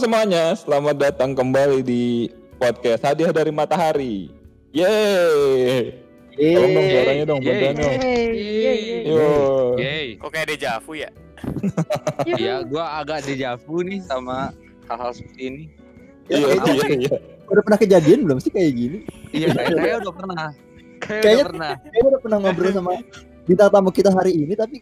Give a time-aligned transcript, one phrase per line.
[0.00, 4.32] semuanya, selamat datang kembali di podcast Hadiah dari Matahari.
[4.72, 5.92] Yeay.
[6.32, 7.52] Tolong dong suaranya dong, Yeay.
[7.52, 7.94] bantuan dong.
[8.00, 9.00] Yeay, yeay, yeay.
[9.04, 9.28] Yo.
[9.76, 10.06] Yeay.
[10.16, 11.10] Kok kayak dejavu ya?
[12.30, 14.56] Iya, gua agak dejavu nih sama
[14.88, 15.62] hal-hal seperti ini.
[16.28, 17.16] Iya, kayaknya- iya, iya.
[17.50, 18.98] Udah pernah kejadian belum sih kayak gini?
[19.36, 20.36] Iya, kayak saya udah pernah.
[20.96, 21.72] Kayak Kayaknya- udah pernah.
[21.76, 22.92] Kayaknya udah pernah ngobrol sama
[23.44, 24.80] bintang tamu kita hari ini tapi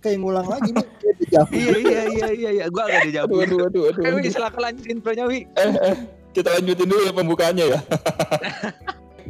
[0.00, 1.52] kayak ngulang lagi nih kayak dejavu.
[1.52, 2.64] Iya, iya, iya, iya, iya.
[2.68, 3.34] Gua agak dejavu.
[3.40, 4.16] Aduh, aduh, aduh, aduh.
[4.18, 5.38] Wi, silakan lanjutin intronya, Wi.
[5.60, 5.96] Eh, eh,
[6.32, 7.80] kita lanjutin dulu ya pembukaannya ya.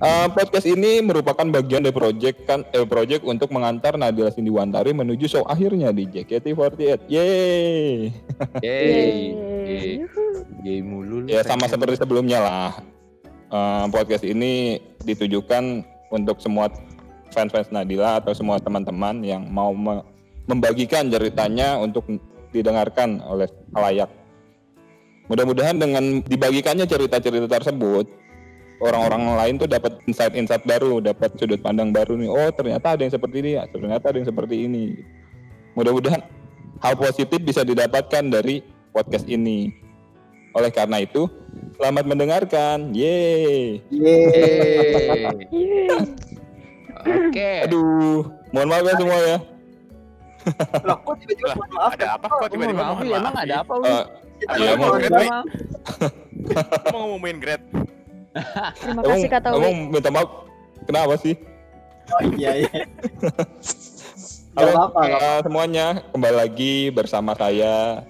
[0.01, 5.29] Eh, podcast ini merupakan bagian dari project kan eh, project untuk mengantar Nadila Sindiwantari menuju
[5.29, 7.05] show akhirnya di JKT48.
[7.05, 8.09] Yeay.
[8.65, 8.89] Yeay.
[8.89, 9.19] Yeay.
[9.69, 9.93] Yeay.
[10.65, 11.29] Yeay mulu lu.
[11.29, 11.77] Ya sama pengen.
[11.77, 12.73] seperti sebelumnya lah.
[13.52, 16.73] Eh, podcast ini ditujukan untuk semua
[17.37, 20.07] fans-fans Nadila atau semua teman-teman yang mau me-
[20.51, 22.03] membagikan ceritanya untuk
[22.51, 23.47] didengarkan oleh
[23.79, 24.11] halayak.
[25.31, 28.11] Mudah-mudahan dengan dibagikannya cerita-cerita tersebut,
[28.83, 32.27] orang-orang lain tuh dapat insight-insight baru, dapat sudut pandang baru nih.
[32.27, 33.63] Oh, ternyata ada yang seperti ini, ya.
[33.71, 34.99] ternyata ada yang seperti ini.
[35.79, 36.27] Mudah-mudahan
[36.83, 38.59] hal positif bisa didapatkan dari
[38.91, 39.71] podcast ini.
[40.51, 41.30] Oleh karena itu,
[41.79, 42.91] selamat mendengarkan.
[42.91, 43.87] Yeay.
[43.87, 45.30] Yeay.
[45.55, 45.89] Yeay.
[47.07, 47.51] Oke.
[47.71, 49.39] Aduh, mohon maaf ya semua ya.
[50.83, 51.91] Loh, kok tiba-tiba mohon maaf?
[51.93, 52.27] Ada apa?
[52.27, 53.21] Kok Oh, tiba-tiba mohon maaf?
[53.21, 53.73] emang ada apa?
[53.80, 54.05] Eh,
[54.41, 54.96] Kita Iya, mau-.
[54.96, 55.45] Maaf.
[56.87, 57.66] Mau ngumumin grade?
[58.80, 59.91] Terima emang, kasih kata emang Wi.
[59.91, 60.29] minta maaf.
[60.83, 61.35] Kenapa sih?
[62.11, 62.71] Oh iya iya.
[64.50, 68.03] Halo nggak eh, semuanya, kembali lagi bersama saya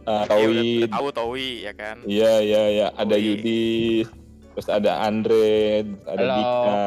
[0.00, 0.88] eh, Ya, udah, Tauhid.
[0.88, 1.96] tahu Towi ya kan?
[2.02, 2.86] Iya, iya, iya.
[2.96, 3.16] Ada.
[3.16, 4.08] Yudi,
[4.54, 6.34] terus ada Andre, ada Halo.
[6.34, 6.80] Dika,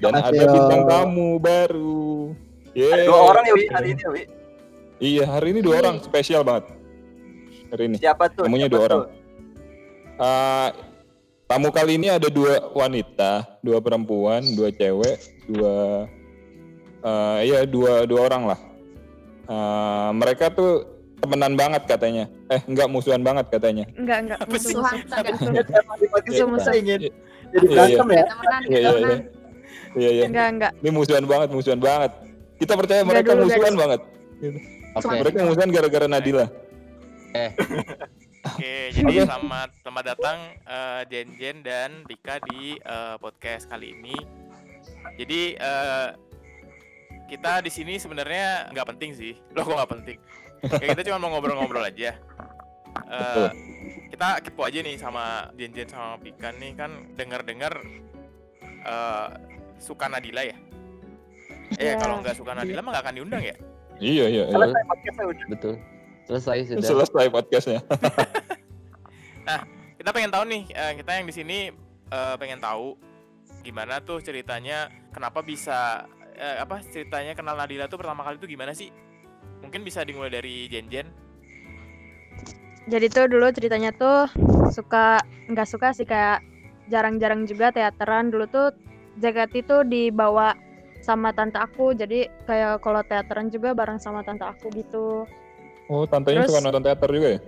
[0.00, 2.32] dan ada bintang tamu baru.
[2.76, 3.08] Yeay.
[3.08, 4.22] dua orang ya Wi hari ini Wi.
[4.96, 6.72] Iya, hari ini dua orang spesial banget.
[7.68, 7.96] Hari ini.
[7.96, 8.44] Siapa tuh?
[8.44, 9.00] Tamunya Siapa dua orang.
[9.00, 9.06] tuh?
[10.16, 10.68] Eh,
[11.46, 16.04] tamu kali ini ada dua wanita, dua perempuan, dua cewek, dua
[17.06, 18.60] eh iya dua dua orang lah.
[19.46, 20.84] Eh, mereka tuh
[21.16, 22.28] temenan banget katanya.
[22.48, 23.84] Eh enggak musuhan banget katanya.
[23.92, 24.38] Enggak, enggak.
[24.38, 24.72] Apa sih?
[24.72, 25.16] musuh, musuh.
[25.24, 25.48] Musuh.
[25.52, 26.72] Ya, emang di podcast Musuh-musuh.
[26.72, 27.10] kita ingin Iya.
[27.46, 28.24] jadi Iya, berantem ya.
[28.66, 29.16] Iya iya iya.
[29.96, 30.24] Iya iya.
[30.28, 30.72] Enggak, enggak.
[30.80, 32.12] Ini musuhan banget, musuhan banget.
[32.56, 33.80] Kita percaya Enggak mereka dulu, musuhan guys.
[33.80, 34.00] banget.
[34.96, 35.16] Oke.
[35.20, 36.46] Mereka musuhan gara-gara Nadila.
[38.46, 44.16] Oke, jadi selamat selamat datang eh, Jen Jen dan Dika di eh, podcast kali ini.
[45.20, 46.08] Jadi eh,
[47.28, 49.34] kita di sini sebenarnya nggak penting sih.
[49.52, 50.18] Loh kok nggak penting?
[50.64, 52.16] Kayak kita cuma mau ngobrol-ngobrol aja.
[52.16, 53.48] Eh, Betul.
[54.16, 57.84] kita kepo aja nih sama Jen Jen sama Pika nih kan dengar-dengar
[58.64, 59.28] eh,
[59.76, 60.56] suka Nadila ya.
[61.74, 61.94] Eh Iya.
[61.98, 63.56] kalau nggak suka Nadila mah nggak akan diundang ya?
[63.98, 64.44] Iya iya.
[64.46, 64.54] iya.
[64.54, 65.46] Selesai podcastnya udah.
[65.50, 65.74] Betul.
[66.26, 66.86] Selesai sudah.
[66.86, 67.80] Selesai podcastnya.
[70.06, 71.58] kita pengen tahu nih eh, kita yang di sini
[72.14, 72.94] eh, pengen tahu
[73.66, 76.06] gimana tuh ceritanya kenapa bisa
[76.38, 78.94] eh, apa ceritanya kenal Nadila tuh pertama kali tuh gimana sih
[79.66, 81.10] mungkin bisa dimulai dari Jen Jen
[82.86, 84.30] Jadi tuh dulu ceritanya tuh
[84.70, 85.18] suka
[85.50, 86.38] nggak suka sih kayak
[86.86, 88.70] jarang-jarang juga teateran dulu tuh
[89.18, 90.54] JKT tuh dibawa
[91.06, 95.22] sama tante aku jadi kayak kalau teateran juga bareng sama tante aku gitu
[95.86, 97.40] Oh, tantenya Terus- suka nonton teater juga ya?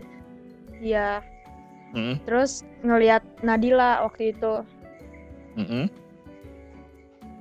[0.79, 1.09] iya
[1.91, 4.63] Mm terus ngelihat Nadila waktu itu
[5.59, 5.91] -mm.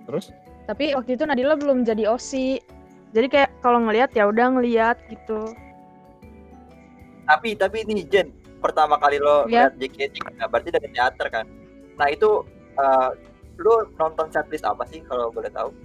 [0.07, 0.33] Terus?
[0.65, 2.57] tapi waktu itu Nadila belum jadi osi
[3.11, 5.53] jadi kayak kalau ngelihat ya udah ngelihat gitu
[7.23, 9.67] Tapi tapi ini Jen, pertama kali lo Iya.
[9.67, 11.43] lihat JKT kan, berarti dari teater kan.
[11.99, 12.39] Nah itu
[12.73, 13.09] eh,
[13.57, 15.75] lo nonton setlist apa sih kalau boleh tahu?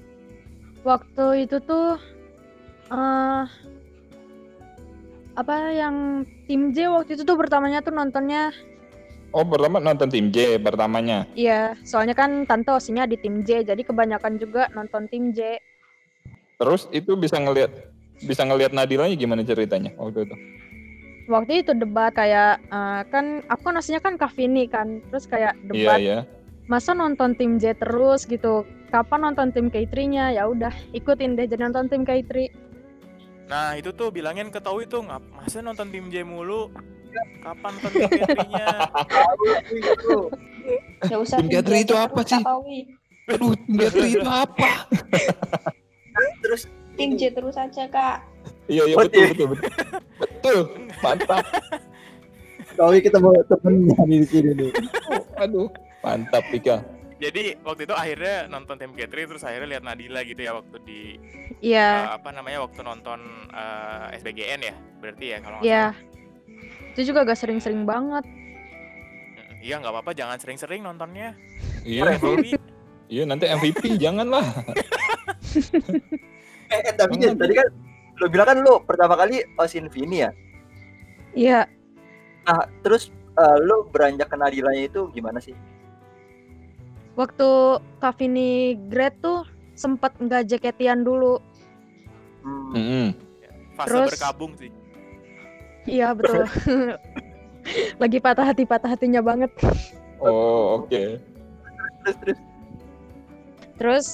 [0.82, 1.98] Waktu itu tuh
[2.90, 3.44] eh
[5.32, 5.96] apa yang
[6.44, 8.52] tim J waktu itu tuh pertamanya tuh nontonnya
[9.32, 11.24] Oh, pertama nonton tim J pertamanya.
[11.32, 15.56] iya soalnya kan tante osinya di tim J jadi kebanyakan juga nonton tim J
[16.60, 17.72] Terus itu bisa ngelihat
[18.22, 20.36] bisa ngelihat Nadilanya gimana ceritanya waktu itu?
[21.22, 25.66] waktu itu debat kayak eh, kan aku kan osinya kan Kavini kan terus kayak Iya,
[25.70, 26.18] debat iya.
[26.68, 31.64] masa nonton tim J terus gitu kapan nonton tim K3-nya ya udah ikutin deh jadi
[31.64, 32.52] nonton tim K3
[33.48, 36.68] nah itu tuh bilangin ke Towi tuh ngap masa nonton tim J mulu
[37.42, 38.68] kapan nonton tim J-nya
[39.04, 39.44] Tahu
[39.76, 40.18] itu.
[41.04, 42.40] Gak usah Tim Gatri itu apa sih?
[43.28, 44.86] Aduh, tim Gatri itu apa?
[46.40, 48.16] Terus Tim J terus aja kak.
[48.70, 49.70] Iya, iya betul, betul, betul.
[50.22, 50.58] Betul.
[51.02, 51.44] Mantap.
[52.72, 54.70] Tahu kita mau temennya nih di sini nih.
[55.42, 55.68] Aduh,
[56.00, 56.80] mantap Pika.
[57.22, 61.00] Jadi waktu itu akhirnya nonton tim Gatri terus akhirnya lihat Nadila gitu ya waktu di
[61.62, 63.22] iya eh, apa namanya waktu nonton
[63.54, 66.10] eh, SBGN ya berarti ya kalau nggak iya salah.
[66.92, 68.20] Itu juga gak sering-sering banget.
[69.64, 71.32] Iya nggak apa-apa, jangan sering-sering nontonnya.
[71.88, 72.20] Iya,
[73.12, 74.44] Iya, nanti MVP janganlah.
[76.68, 77.68] Eh, eh, tapi Jen, tadi kan
[78.20, 80.30] lo bilang kan lo pertama kali Osin Vini ya.
[81.32, 81.64] Iya,
[82.42, 83.08] Nah, terus
[83.38, 85.54] eh, lo beranjak ke Nadilanya itu gimana sih?
[87.14, 87.48] Waktu
[87.98, 88.50] Kavini
[88.88, 89.44] grad tuh
[89.74, 91.38] sempet nggak jaketian dulu.
[92.42, 93.06] Hmm, Mm-mm.
[93.74, 94.70] fase Terus- berkabung sih.
[95.82, 96.46] Iya betul.
[98.02, 99.50] Lagi patah hati patah hatinya banget.
[100.18, 101.18] Oh, oke.
[102.02, 102.38] terus terus
[103.74, 104.06] Terus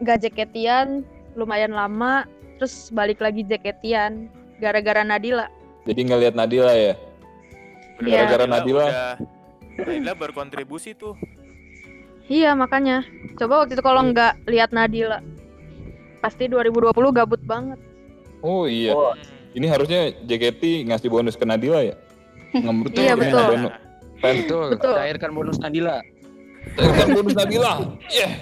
[0.00, 2.24] nggak jaketian lumayan lama.
[2.56, 5.48] Terus balik lagi jaketian gara-gara Nadila.
[5.84, 6.94] Jadi ngelihat Nadila ya.
[8.00, 8.24] Iya.
[8.24, 8.84] Gara-gara Nadila.
[8.86, 9.18] udah-
[9.74, 11.16] Nadila berkontribusi tuh.
[12.32, 13.04] Iya makanya.
[13.36, 15.20] Coba waktu itu kalau nggak lihat Nadila,
[16.24, 17.76] pasti 2020 gabut banget.
[18.40, 18.96] Oh iya.
[18.96, 19.12] Oh.
[19.52, 21.92] Ini harusnya JKT ngasih bonus ke Nadila ya.
[22.56, 23.44] Ngemut Iya, ini betul.
[23.52, 23.72] bonus.
[24.22, 24.94] Betul, Betul.
[24.96, 25.98] cairkan bonus Nadila.
[26.78, 27.72] kan bonus Nadila.
[28.08, 28.32] Yeah.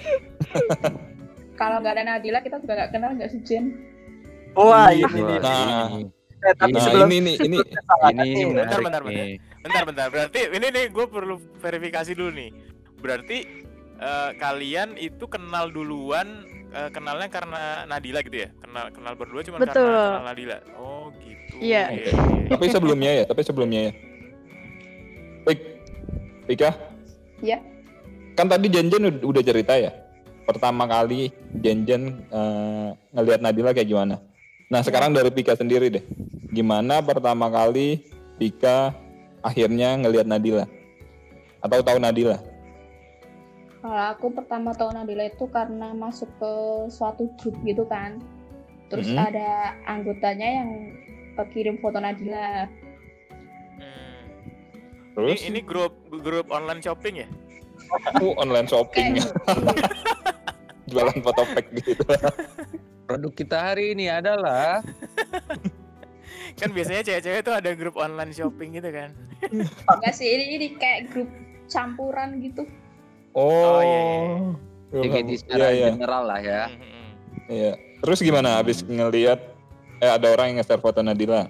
[1.59, 3.65] Kalau nggak ada Nadila kita juga nggak kenal nggak sih Jen?
[4.55, 5.07] Wah, Iya.
[5.11, 5.39] ini nih.
[5.41, 5.89] Nah,
[6.41, 9.01] Eh, tapi nah sebelum ini ini ini kesalahan Ini ini nih, menarik bentar, bentar.
[9.05, 9.33] nih.
[9.61, 10.07] Bentar, bentar.
[10.09, 12.49] Berarti ini nih gue perlu verifikasi dulu nih.
[12.97, 13.37] Berarti
[14.01, 16.43] eh, kalian itu kenal duluan,
[16.73, 18.49] eh, kenalnya karena Nadila gitu ya?
[18.59, 19.85] Kenal kenal berdua cuma Betul.
[19.85, 20.57] karena kenal Nadila.
[20.75, 21.61] Oh gitu.
[21.61, 21.93] Iya.
[21.93, 22.49] Iya, iya, iya.
[22.49, 23.93] tapi sebelumnya ya, tapi sebelumnya ya.
[25.45, 25.59] Pik,
[26.49, 26.69] Pika.
[27.41, 27.57] Iya.
[28.37, 29.93] Kan tadi Jenjen ud- udah cerita ya.
[30.45, 31.29] Pertama kali
[31.61, 34.17] Jenjen eh, ngelihat Nadila kayak gimana.
[34.71, 36.03] Nah sekarang dari Pika sendiri deh.
[36.51, 38.03] Gimana pertama kali
[38.39, 38.95] Pika
[39.45, 40.65] akhirnya ngelihat Nadila?
[41.61, 42.50] Atau tahu Nadila?
[43.81, 46.53] Kalau aku pertama tahu Nadila itu karena masuk ke
[46.93, 48.21] suatu grup gitu kan.
[48.93, 49.17] Terus Mhm.
[49.17, 49.49] ada
[49.89, 50.69] anggotanya yang
[51.31, 52.69] eh, kirim foto Nadila.
[53.81, 54.21] Hmm.
[55.17, 55.41] Terus?
[55.41, 57.27] Ini, ini grup grup online shopping ya?
[58.21, 59.17] Oh, online shopping.
[60.91, 62.03] Jualan foto pack gitu.
[63.07, 64.83] Produk kita hari ini adalah
[66.59, 69.15] Kan biasanya cewek-cewek tuh ada grup online shopping gitu kan?
[69.87, 71.31] enggak sih ini, ini kayak grup
[71.65, 72.67] campuran gitu.
[73.31, 73.79] Oh,
[74.91, 75.87] Oh, iya, JKT Iya, secara iya.
[75.95, 76.63] general lah ya.
[76.67, 77.11] Hmm, hmm, hmm.
[77.47, 77.73] Iya.
[78.01, 79.39] Terus gimana habis ngelihat
[80.01, 81.47] eh ada orang yang nge-share foto Nadila?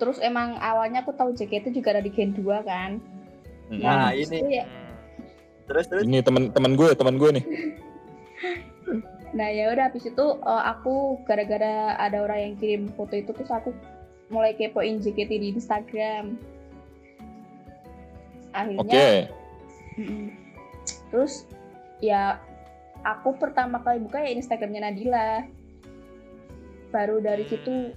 [0.00, 3.02] Terus emang awalnya aku tahu JKT juga ada di Gen 2 kan.
[3.68, 3.80] Mm.
[3.82, 4.62] Nah, habis ini.
[4.62, 4.66] ya,
[5.68, 7.44] terus terus Ini teman-teman gue, teman gue nih.
[9.32, 13.48] Nah ya udah habis itu eh, aku gara-gara ada orang yang kirim foto itu terus
[13.48, 13.72] aku
[14.28, 16.36] mulai kepoin JKT di Instagram.
[18.76, 18.92] Oke.
[18.92, 19.32] Akhirnya
[19.96, 20.41] mm-mm.
[21.12, 21.44] Terus
[22.00, 22.40] ya
[23.04, 25.44] aku pertama kali buka ya Instagramnya Nadila.
[26.88, 27.92] Baru dari situ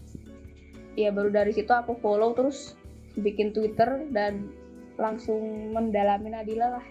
[0.96, 2.76] ya baru dari situ aku follow terus
[3.16, 4.52] bikin Twitter dan
[4.96, 6.86] langsung mendalami Nadila lah.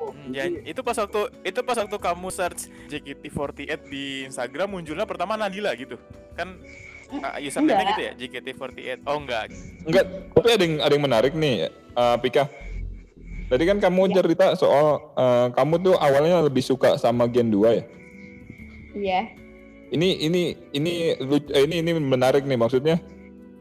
[0.00, 4.72] Oh, Hmm, jadi- ya, itu pas waktu itu pas waktu kamu search JKT48 di Instagram
[4.72, 6.00] munculnya pertama Nadila gitu.
[6.32, 6.56] Kan
[7.12, 7.90] uh, username-nya Enggak.
[7.92, 9.04] gitu ya, JKT48.
[9.04, 9.52] Oh enggak.
[9.84, 12.48] Enggak, tapi ada yang ada yang menarik nih, eh, Pika.
[13.50, 14.22] Tadi kan kamu Ya.
[14.22, 17.84] cerita soal eh, kamu tuh awalnya lebih suka sama Gen 2 ya.
[18.94, 19.20] Iya.
[19.90, 23.02] Ini ini ini eh, ini ini menarik nih maksudnya.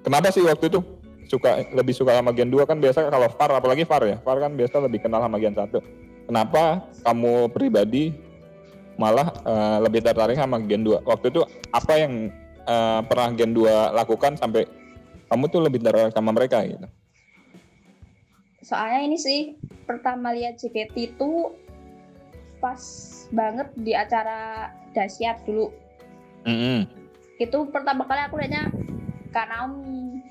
[0.05, 0.79] Kenapa sih waktu itu
[1.25, 4.17] suka lebih suka sama Gen 2 kan biasa kalau VAR apalagi VAR ya.
[4.21, 5.81] VAR kan biasa lebih kenal sama Gen 1.
[6.29, 8.13] Kenapa kamu pribadi
[8.93, 11.01] malah eh, lebih tertarik sama Gen 2?
[11.01, 11.41] Waktu itu
[11.73, 12.29] apa yang
[12.61, 14.69] eh, pernah Gen 2 lakukan sampai
[15.33, 16.85] kamu tuh lebih tertarik sama mereka gitu?
[18.69, 19.39] Soalnya ini sih
[19.83, 21.57] pertama lihat JKT itu
[22.61, 22.77] pas
[23.33, 25.73] banget di acara Dasyat dulu.
[26.45, 26.85] Mm-mm.
[27.37, 28.69] Itu pertama kali aku lihatnya
[29.29, 30.21] Kak Naomi.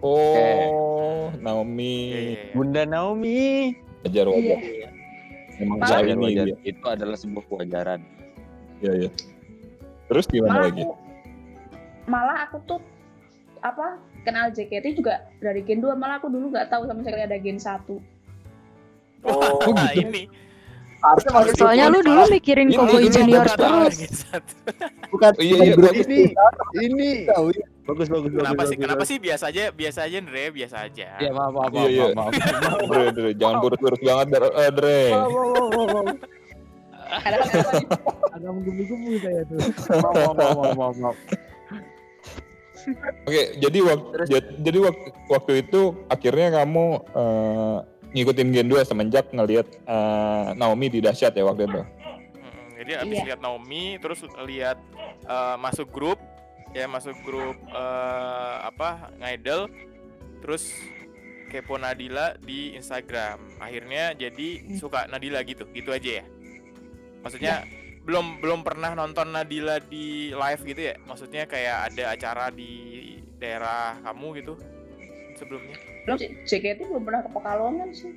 [0.00, 2.40] Oh, Iya, Naomi, iya, iya.
[2.52, 3.72] Bunda Naomi.
[4.04, 4.58] wajar wajar.
[4.60, 4.88] Iya.
[5.64, 6.44] Malah- wajar.
[6.44, 6.56] dia.
[6.62, 8.00] Itu adalah sebuah kewajaran.
[8.80, 9.10] Iya iya.
[10.04, 10.82] Terus gimana Malah lagi?
[10.82, 10.94] aku
[12.04, 12.80] malah aku tuh
[13.60, 17.36] apa kenal JKT juga dari Gen 2 malah aku dulu nggak tahu sama sekali ada
[17.36, 17.84] Gen 1.
[19.22, 20.04] Oh, Wah, gitu?
[20.04, 20.22] ini
[20.98, 23.96] harusnya masuk Soalnya lu dulu mikirin Ini- Cowboy ini Junior bagus terus.
[25.08, 26.20] bukan Iya, bukan iya, berarti ini
[26.80, 27.64] Ini tahu ya.
[27.84, 28.76] bagus bagus kenapa sih?
[28.78, 31.08] Kenapa sih biasa aja, biasa aja Andre, biasa aja.
[31.18, 32.06] Ya maaf maaf Iya, maaf, iya.
[32.10, 32.80] maaf, maaf.
[32.90, 34.48] Dre, Dre, jangan burus-burus banget, Dre.
[34.50, 35.00] Eh, Dre.
[37.04, 37.36] Ada?
[38.34, 39.58] Agak menggebu-gebu saya tuh.
[39.94, 41.16] Maaf maaf maaf maaf, maaf, maaf.
[43.24, 44.28] Oke, jadi waktu
[44.60, 47.76] jadi waktu waktu itu akhirnya kamu eh,
[48.12, 51.80] ngikutin Gen 2 semenjak ngelihat eh, Naomi di dahsyat ya waktu itu.
[51.80, 53.26] Mm, jadi abis Iya.
[53.26, 54.78] lihat Naomi, terus lihat
[55.24, 56.20] eh, masuk grup,
[56.70, 59.66] ya masuk grup eh, apa ngidol,
[60.40, 60.68] terus
[61.48, 63.38] kepo Nadila di Instagram.
[63.58, 64.76] Akhirnya jadi Hmm.
[64.76, 66.24] suka Nadila gitu, gitu aja ya.
[67.22, 67.62] Maksudnya
[68.04, 70.94] belum belum pernah nonton Nadila di live gitu ya?
[71.08, 72.70] Maksudnya kayak ada acara di
[73.40, 74.54] daerah kamu gitu
[75.40, 75.76] sebelumnya?
[76.04, 78.12] Belum sih, JKT belum pernah ke Pekalongan sih.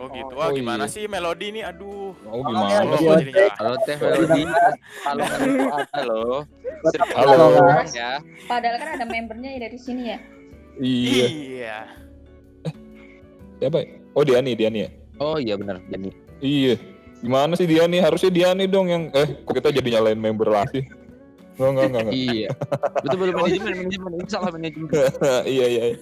[0.00, 0.32] Oh Oh, gitu.
[0.32, 0.94] Wah oh gimana iya.
[0.96, 1.62] sih melodi nih?
[1.68, 2.16] Aduh.
[2.24, 2.88] Oh Oh, gimana?
[3.20, 3.52] jadi nyala.
[3.52, 4.42] Kalau teh melodi
[5.04, 6.40] kalau itu ada loh.
[7.12, 7.48] Halo.
[7.92, 8.10] ya.
[8.48, 10.18] Padahal kan ada membernya ya dari sini ya.
[10.80, 11.26] Iya.
[11.28, 11.78] Iya.
[13.60, 13.76] Siapa?
[13.84, 13.86] ya?
[14.16, 14.90] Oh Diani, Diani ya?
[15.20, 16.08] Oh iya benar Jadi
[16.40, 16.80] Iya.
[17.20, 18.00] Gimana sih Diani?
[18.00, 20.88] Harusnya Diani dong yang eh kok kita jadi nyalain member lagi.
[21.60, 22.16] Enggak, enggak, enggak, enggak.
[22.16, 22.48] Iya.
[23.04, 24.88] Betul betul manajemen manajemen ini salah manajemen.
[25.54, 25.82] iya, iya.
[25.92, 25.96] iya.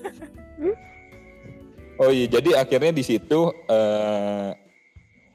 [1.98, 4.48] Oh iya, jadi akhirnya di situ eh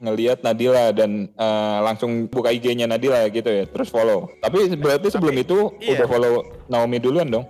[0.00, 4.32] ngelihat Nadila dan eh, langsung buka IG-nya Nadila gitu ya, terus follow.
[4.40, 6.00] Tapi berarti sebelum Tapi- itu iya.
[6.00, 6.32] udah follow
[6.72, 7.44] Naomi duluan dong?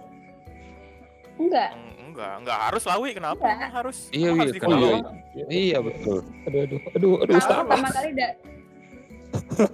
[1.39, 1.84] Enggak.
[2.15, 3.11] Eng- Enggak, enggak harus lah Wi.
[3.13, 3.59] Kenapa Enggak.
[3.59, 3.97] emang harus?
[4.09, 4.91] Iya, harus Oh di-follow?
[5.35, 5.45] iya.
[5.51, 6.19] Iya betul.
[6.47, 8.29] Aduh, aduh, aduh, aduh, Tahu pertama kali da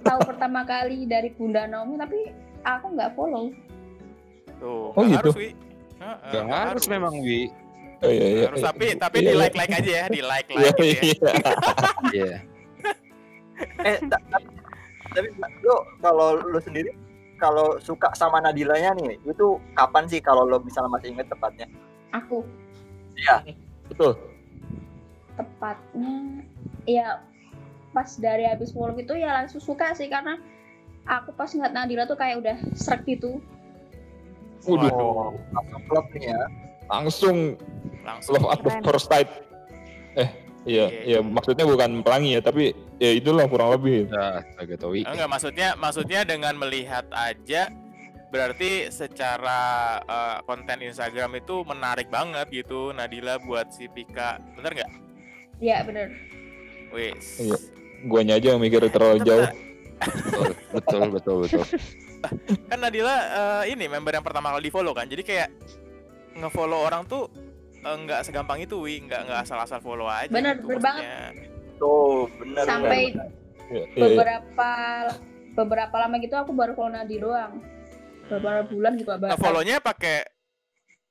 [0.01, 2.19] tahu pertama kali dari Bunda Naomi tapi
[2.63, 3.53] aku nggak follow.
[4.57, 5.17] Tuh, Oh, gitu?
[5.21, 5.49] harus Wi.
[5.95, 7.41] Heeh, Gak nggak harus memang Wi.
[8.01, 8.45] Oh iya, iya.
[8.49, 9.37] Harus tapi tapi Iya, di iya.
[9.39, 11.01] like like aja ya, di like Iya, like gitu ya.
[11.05, 11.31] iya.
[12.17, 12.33] Iya.
[13.83, 14.47] Eh, ta- ta-
[15.11, 15.27] tapi
[15.61, 16.89] lu kalau lu sendiri
[17.37, 21.69] kalau suka sama Nadilanya nih, itu kapan sih kalau lo misalnya masih inget tepatnya?
[22.11, 22.43] Aku
[23.87, 24.15] Betul.
[25.35, 26.43] tepatnya
[26.83, 27.21] ya
[27.91, 30.39] pas dari habis follow itu ya langsung suka sih karena
[31.03, 33.39] aku pas ngeliat Nadila tuh kayak udah serak gitu.
[34.63, 36.41] Waduh, Waduh, Langsung klub nih ya.
[36.91, 37.37] langsung
[38.03, 38.33] langsung.
[38.37, 39.29] love at the first sight.
[40.19, 40.27] Eh,
[40.67, 41.19] iya, iya, Iya.
[41.23, 44.11] maksudnya bukan pelangi ya, tapi ya itulah kurang lebih.
[44.11, 44.43] Ya,
[44.91, 45.07] Wi.
[45.07, 47.71] Enggak maksudnya maksudnya dengan melihat aja
[48.31, 49.59] berarti secara
[50.01, 54.39] eh, konten Instagram itu menarik banget gitu Nadila buat si Pika.
[54.55, 54.91] Bener nggak?
[55.59, 56.09] Ya bener.
[56.95, 57.43] Wis.
[57.43, 57.57] Iya.
[58.07, 59.45] Guanya aja yang mikir terlalu jauh.
[60.01, 61.65] Betul betul betul betul.
[62.71, 65.05] Kan Nadila eh, ini member yang pertama kali di follow kan.
[65.05, 65.49] Jadi kayak
[66.39, 67.27] ngefollow orang tuh
[67.83, 71.03] eh, nggak segampang itu wi nggak nggak asal-asal follow aja Bener, gitu, bener banget.
[71.03, 71.77] maksudnya.
[71.81, 72.63] Tuh, bener.
[72.63, 73.27] Sampai bener.
[73.71, 74.03] Iya, iya, iya.
[74.03, 74.71] beberapa
[75.51, 77.53] beberapa lama gitu aku baru follow Nadi doang.
[78.31, 79.31] Beberapa bulan juga baru.
[79.35, 80.23] Ngefollownya pakai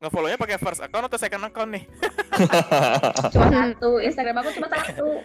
[0.01, 1.85] ngefollownya pakai first account atau second account nih?
[3.33, 4.01] Cuma satu.
[4.01, 5.21] Instagram aku cuma satu.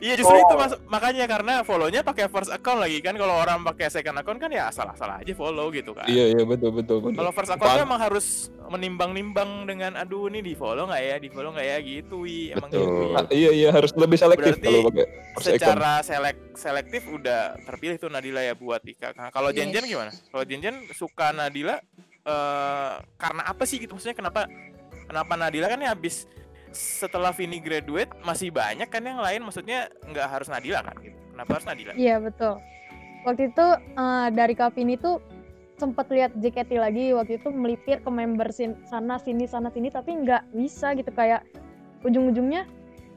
[0.00, 0.40] Iya justru Oh.
[0.40, 4.40] itu mas- makanya karena follownya pakai first account lagi kan kalau orang pakai second account
[4.40, 6.08] kan ya asal-asal aja follow gitu kan.
[6.08, 7.20] Iya, iya betul betul betul.
[7.20, 8.26] Kalau first account emang harus
[8.64, 12.72] menimbang-nimbang dengan aduh ini di follow nggak ya, di follow nggak ya gitu wi emang
[12.72, 12.80] Betul.
[12.80, 13.04] gitu.
[13.12, 15.60] Ah, iya iya harus lebih selektif Berarti kalau pakai first account.
[15.60, 19.12] Secara selek selektif udah terpilih tuh Nadila ya buat Ika.
[19.12, 19.60] Nah, kalau Yes.
[19.60, 20.10] Jenjen gimana?
[20.32, 21.76] Kalau Jenjen suka Nadila
[22.24, 24.48] eh karena apa sih gitu maksudnya kenapa
[25.04, 26.24] kenapa Nadila kan ya habis
[26.74, 31.14] setelah Vini graduate masih banyak kan yang lain maksudnya nggak harus Nadila kan gitu.
[31.30, 31.92] Kenapa harus Nadila?
[31.94, 32.58] Iya betul.
[33.28, 35.22] Waktu itu eh, dari Kavini tuh
[35.78, 40.14] sempat lihat JKT lagi waktu itu melipir ke member sin- sana sini sana sini tapi
[40.14, 41.42] nggak bisa gitu kayak
[42.06, 42.66] ujung-ujungnya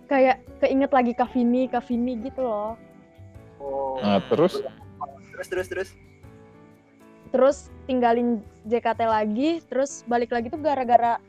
[0.09, 2.75] kayak keinget lagi Kavini Kavini gitu loh.
[3.57, 3.97] Oh.
[4.03, 4.61] Nah, terus
[5.33, 5.89] Terus terus terus.
[7.37, 11.21] Terus tinggalin JKT lagi, terus balik lagi tuh gara-gara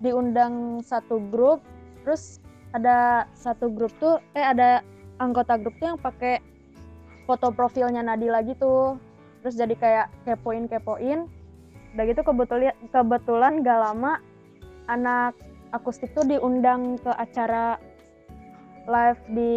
[0.00, 1.60] diundang satu grup,
[2.00, 2.40] terus
[2.72, 4.80] ada satu grup tuh eh ada
[5.20, 6.40] anggota grup tuh yang pakai
[7.28, 8.96] foto profilnya Nadila gitu.
[9.44, 11.28] Terus jadi kayak kepoin kepoin.
[11.92, 14.16] Udah gitu kebetulan kebetulan gak lama
[14.88, 15.36] anak
[15.76, 17.76] akustik tuh diundang ke acara
[18.88, 19.54] live di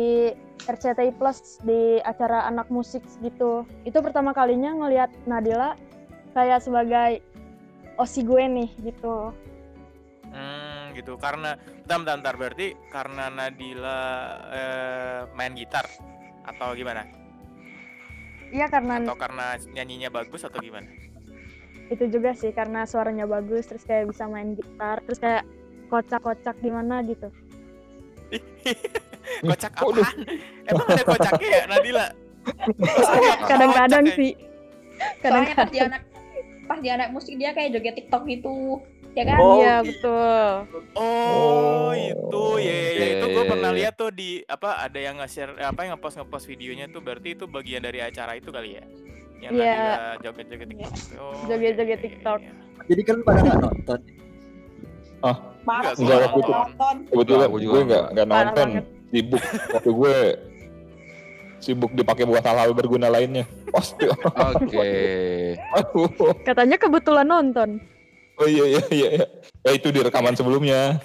[0.67, 3.63] RCTI Plus di acara anak musik gitu.
[3.87, 5.79] Itu pertama kalinya ngelihat Nadila
[6.33, 7.21] kayak sebagai
[7.97, 9.31] osi gue nih gitu.
[10.33, 11.13] Hmm, gitu.
[11.21, 11.53] Karena
[11.85, 12.35] bentar, bentar, bentar.
[12.35, 14.01] berarti karena Nadila
[14.49, 15.85] eh, main gitar
[16.43, 17.05] atau gimana?
[18.53, 20.89] Iya karena Atau karena nyanyinya bagus atau gimana?
[21.91, 25.43] itu juga sih karena suaranya bagus terus kayak bisa main gitar terus kayak
[25.91, 27.27] kocak-kocak gimana gitu.
[29.45, 30.15] kocak apaan?
[30.65, 32.05] Emang ada kocaknya ya Nadila?
[33.51, 34.15] Kadang-kadang ya?
[34.17, 34.31] sih.
[35.21, 35.89] Soalnya Kadang-kadang.
[35.91, 36.03] anak
[36.63, 38.79] pas di anak musik dia kayak joget TikTok gitu.
[39.13, 39.37] Ya kan?
[39.37, 39.89] Oh, Iya gitu.
[40.09, 40.47] betul.
[40.97, 41.89] Oh, Oh.
[41.93, 43.05] itu ya, ya, ya.
[43.13, 46.89] itu gue pernah lihat tuh di apa ada yang nge-share apa yang nge-post nge-post videonya
[46.89, 48.85] tuh berarti itu bagian dari acara itu kali ya?
[49.37, 49.75] Yang Iya.
[49.75, 50.93] Nadila joget-joget TikTok.
[51.21, 52.39] Oh, Joget-joget iya, iya, TikTok.
[52.41, 52.83] iya, iya.
[52.89, 53.99] Jadi kan pada nggak nonton.
[55.63, 56.51] Enggak, sih enggak, waktu itu.
[56.51, 56.95] nonton.
[57.07, 58.67] kebetulan Aku juga gue nggak nggak Parah nonton
[59.13, 60.15] sibuk waktu gue
[61.63, 63.47] sibuk dipakai buat hal-hal berguna lainnya.
[63.71, 64.03] Pasti.
[64.51, 64.91] Oke.
[65.79, 66.35] Aduh.
[66.43, 67.79] Katanya kebetulan nonton.
[68.35, 69.09] Oh iya iya iya.
[69.15, 69.25] iya.
[69.63, 70.99] Ya itu di rekaman sebelumnya.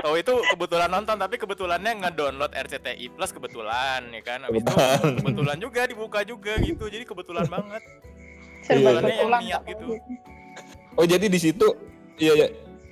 [0.00, 4.40] Oh itu kebetulan nonton tapi kebetulannya ngedownload RCTI Plus kebetulan ya kan.
[4.48, 5.14] Habis itu Kebetulan.
[5.20, 6.84] kebetulan juga dibuka juga gitu.
[6.88, 7.82] Jadi kebetulan banget.
[8.64, 9.20] Serba Iya.
[9.20, 9.86] Yang niat gitu.
[10.96, 11.68] Oh jadi di situ
[12.16, 12.48] iya ya.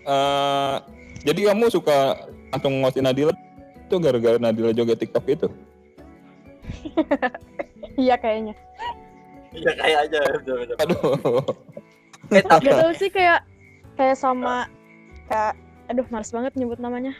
[0.08, 0.76] Eh,
[1.24, 3.32] jadi kamu suka langsung ngosin Nadila
[3.80, 5.48] itu gara-gara Nadila joget TikTok itu?
[7.98, 8.54] Iya kayaknya.
[9.50, 10.18] Iya kayak aja.
[10.86, 11.42] Aduh.
[12.30, 13.42] Eh tapi Gak tau sih kayak
[13.96, 14.68] kayak sama
[15.26, 15.56] kayak
[15.88, 17.16] aduh males banget nyebut namanya.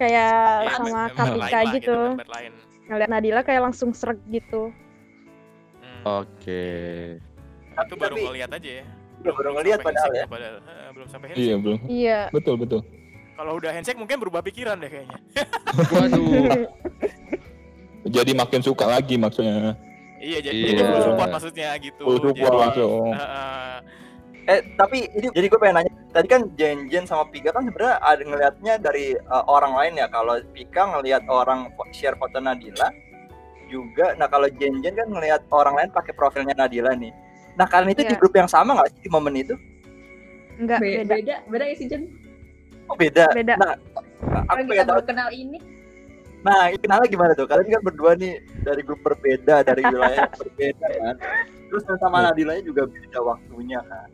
[0.00, 1.98] Kayak Iya, sama Kapika gitu.
[2.16, 2.52] lain.
[2.88, 4.72] Ngeliat Nadila kayak langsung sreg gitu.
[5.80, 6.24] Hmm.
[6.24, 6.64] Oke.
[7.80, 8.84] itu baru ngeliat aja ya.
[9.20, 10.26] Belum- baru ngeliat padahal handshake ya.
[10.28, 10.56] padahal.
[10.92, 11.44] Belum sampai handshake.
[11.48, 11.78] Iya belum.
[11.88, 12.20] Iya.
[12.32, 12.80] Betul betul.
[13.36, 15.16] Kalau udah handshake mungkin berubah pikiran deh kayaknya.
[15.92, 16.68] Waduh.
[18.02, 19.76] Jadi makin suka lagi maksudnya.
[20.16, 20.68] Iya jadi, Iya.
[20.70, 22.02] jadi full support maksudnya gitu.
[22.04, 23.12] Full support Jadi, langsung.
[23.16, 23.76] eh,
[24.46, 25.92] eh tapi ini jadi gue pengen nanya.
[26.10, 30.06] Tadi kan Jen Jen sama Pika kan sebenarnya ada ngelihatnya dari uh, orang lain ya.
[30.08, 32.88] Kalau Pika ngelihat orang share foto Nadila
[33.66, 34.12] juga.
[34.16, 37.12] Nah kalau Jen Jen kan ngelihat orang lain pakai profilnya Nadila nih.
[37.54, 38.20] Nah kalian itu di Iya.
[38.20, 39.54] grup yang sama nggak sih di momen itu?
[40.56, 41.14] Enggak Be- beda.
[41.16, 42.02] beda beda ya sih Jen
[42.84, 43.30] Oh beda.
[43.30, 43.54] Beda.
[43.54, 43.78] Nah,
[44.50, 44.98] aku pengen tahu.
[44.98, 45.56] baru kenal ini
[46.40, 47.44] Nah, kenalnya gimana tuh?
[47.44, 51.14] Kalian kan berdua nih dari grup berbeda, dari wilayah yang berbeda kan.
[51.68, 54.08] Terus sama Nadilanya juga beda waktunya kan.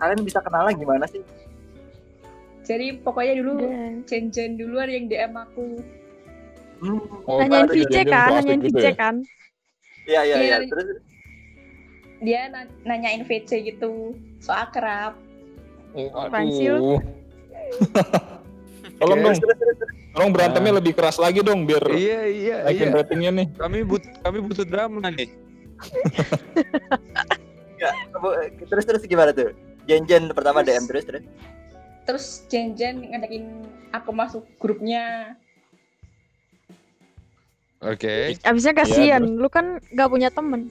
[0.00, 1.22] Kalian bisa kenalnya gimana sih?
[2.62, 3.58] jadi pokoknya dulu
[4.06, 5.82] Jen Jen duluan yang DM aku
[6.82, 6.98] Hmm.
[7.30, 8.94] Oh, nanyain VC kan, nanyain gitu VC ya?
[8.98, 9.14] kan.
[10.02, 10.42] Iya, iya, iya.
[10.42, 10.56] Iya.
[10.66, 10.86] Terus
[12.18, 15.14] dia na- nanyain VC gitu so akrab
[15.94, 16.98] Oh, aduh.
[18.98, 19.94] Tolong dong, terus, terus, terus.
[20.12, 22.94] Tolong berantemnya lebih keras lagi dong biar Iya iya naikin iya.
[22.94, 23.46] ratingnya nih.
[23.56, 25.28] Kami but kami butuh drama nih.
[28.12, 28.36] Kamu-
[28.70, 29.50] terus terus gimana tuh?
[29.84, 31.24] Jen-jen pertama DM terus terus.
[32.02, 35.34] terus Jen Jen ngajakin aku masuk grupnya
[37.82, 38.38] Oke.
[38.46, 40.70] Abisnya Iya, kasihan, lu kan gak punya temen.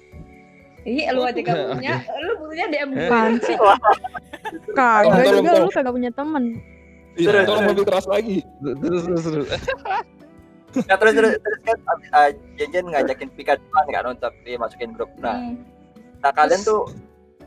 [0.87, 3.19] Iya, lu aja gak punya, lu punya DM gue.
[3.43, 3.57] Sih?
[4.71, 6.63] Kagak juga lu kagak punya temen.
[7.11, 7.71] Iya, Terus, tolong terus.
[7.75, 8.37] lebih keras lagi.
[8.61, 9.47] Terus terus terus.
[10.87, 11.77] Nah, terus terus, terus kan
[12.15, 15.11] uh, Jen-jen ngajakin Pika duluan kan untuk dimasukin grup.
[15.19, 15.59] Nah, Hmm.
[16.23, 16.87] nah kalian tuh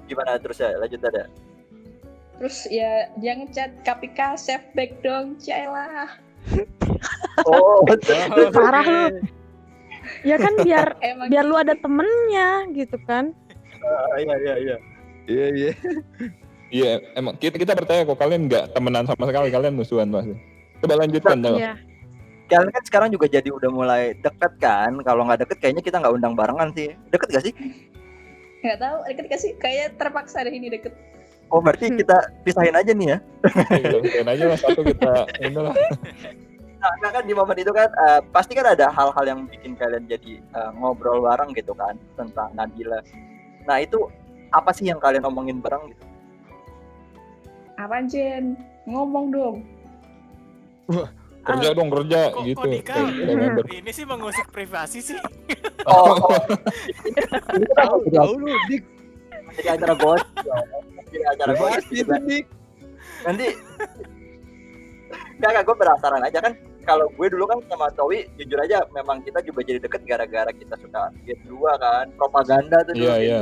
[0.04, 0.76] gimana terus ya?
[0.76, 1.24] Lanjut ada.
[2.34, 6.12] Terus ya dia ngechat Kapika save back dong, Cailah.
[7.44, 7.82] Oh,
[8.52, 9.20] Parah lu.
[10.22, 13.32] Ya kan biar Emang biar lu ada temennya gitu kan.
[14.16, 14.76] iya iya iya.
[15.24, 15.72] Iya iya.
[16.74, 20.34] Iya, emang kita, kita percaya kok kalian nggak temenan sama sekali, kalian musuhan pasti.
[20.82, 21.62] Coba lanjutkan dong.
[21.62, 21.78] Iya.
[22.50, 24.98] Kalian kan sekarang juga jadi udah mulai deket kan?
[25.06, 26.90] Kalau nggak deket kayaknya kita nggak undang barengan sih.
[27.14, 27.54] Deket gak sih?
[28.64, 30.96] nggak tahu deket kasih kayak terpaksa deh ini deket.
[31.52, 32.00] Oh berarti Hmm.
[32.00, 33.18] kita pisahin aja nih ya?
[34.00, 35.12] Pisahin aja lah satu kita
[35.44, 35.76] ini lah.
[36.84, 40.04] Nah, nah, kan di momen itu kan eh, pasti kan ada hal-hal yang bikin kalian
[40.08, 43.04] jadi eh, ngobrol bareng gitu kan tentang Nabila.
[43.68, 44.08] Nah itu
[44.48, 46.04] apa sih yang kalian omongin bareng gitu?
[47.74, 48.54] Apaan Jen?
[48.86, 49.56] Ngomong dong.
[51.44, 52.60] Kerja dong kerja Kok, gitu.
[52.64, 52.96] kok Dika
[53.68, 55.18] ini sih mengusik privasi sih.
[55.84, 56.16] Oh,
[57.76, 58.80] Tahu tahu lu dik.
[59.60, 60.24] jadi acara bos,
[61.12, 61.84] jadi acara bos.
[61.92, 62.48] Itu dik.
[63.28, 63.46] Nanti
[65.44, 66.52] nggak gue penasaran aja kan
[66.88, 70.72] kalau gue dulu kan sama Towi jujur aja memang kita juga jadi deket gara-gara kita
[70.80, 73.40] suka game dua kan propaganda tuh dulu Iya Gen iya.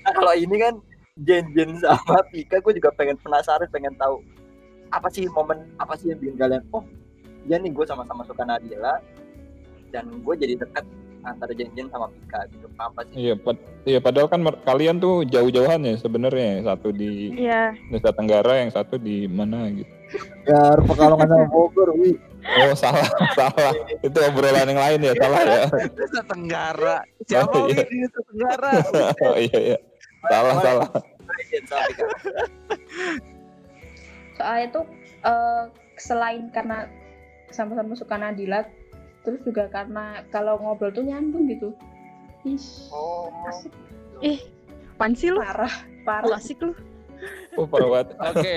[0.00, 0.74] Nah kalau ini kan
[1.16, 4.20] Jen Jen sama Pika gue juga pengen penasaran pengen tahu
[4.92, 6.84] apa sih momen apa sih yang bikin kalian oh
[7.44, 9.00] ya nih gue sama-sama suka Nadila
[9.88, 10.84] dan gue jadi dekat
[11.24, 15.24] antara Jen Jen sama Pika gitu apa sih Iya, pad- iya padahal kan kalian tuh
[15.24, 16.62] jauh-jauhan ya sebenarnya.
[16.62, 17.72] Satu di Iya.
[17.88, 19.88] Nusa Tenggara, yang satu di mana gitu.
[20.44, 22.12] ya Pekalongan sama Bogor wi
[22.46, 23.02] Oh salah,
[23.38, 23.74] salah.
[23.98, 25.62] Itu obrolan yang lain ya, salah ya.
[25.90, 26.96] Nusa Tenggara.
[27.26, 27.82] Siapa Oh, iya.
[27.82, 28.70] Di Nusa Tenggara?
[29.26, 29.78] Oh iya iya.
[30.24, 30.88] Salah, salah.
[34.36, 34.84] Soalnya tuh
[35.24, 35.62] eh,
[35.96, 36.88] selain karena
[37.48, 38.66] sama-sama suka Nadila,
[39.24, 41.72] terus juga karena kalau ngobrol tuh nyambung gitu.
[42.46, 42.62] Ih,
[42.94, 43.72] oh asik
[44.22, 44.38] Ih,
[44.96, 45.40] apaan sih lu?
[45.42, 45.72] parah,
[46.06, 46.38] parah.
[46.38, 46.72] asik lu.
[47.56, 48.08] Oh parah banget.
[48.22, 48.54] Oke.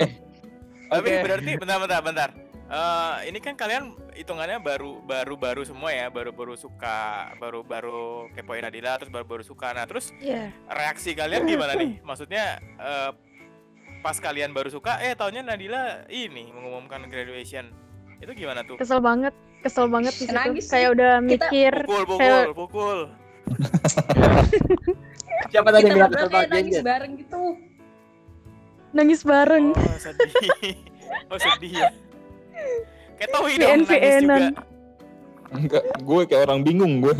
[0.89, 1.21] Tapi Oke.
[1.25, 2.29] berarti bentar bentar bentar.
[2.69, 8.29] Eh, ini kan kalian hitungannya baru baru baru semua ya, baru baru suka, baru baru
[8.31, 9.73] kepoin Nadila, terus baru baru suka.
[9.73, 10.47] Nah terus Iya.
[10.67, 11.97] reaksi kalian gimana nih?
[11.99, 13.09] Maksudnya eh,
[13.99, 17.67] pas kalian baru suka, eh taunya Nadila ini mengumumkan graduation.
[18.19, 18.77] Itu gimana tuh?
[18.77, 20.69] Kesel banget, kesel banget di situ.
[20.69, 21.73] Kayak udah Kita- mikir.
[21.83, 22.97] Pukul pukul kayak- pukul.
[25.49, 27.41] siapa tadi Kita bilang kesel Jen nangis Jen bareng gitu.
[28.91, 29.65] nangis bareng.
[29.73, 30.75] Oh sedih.
[31.27, 31.89] Oh sedih ya.
[33.19, 34.47] Kayak dong nangis juga.
[35.49, 37.15] Enggak, gue kayak orang bingung gue.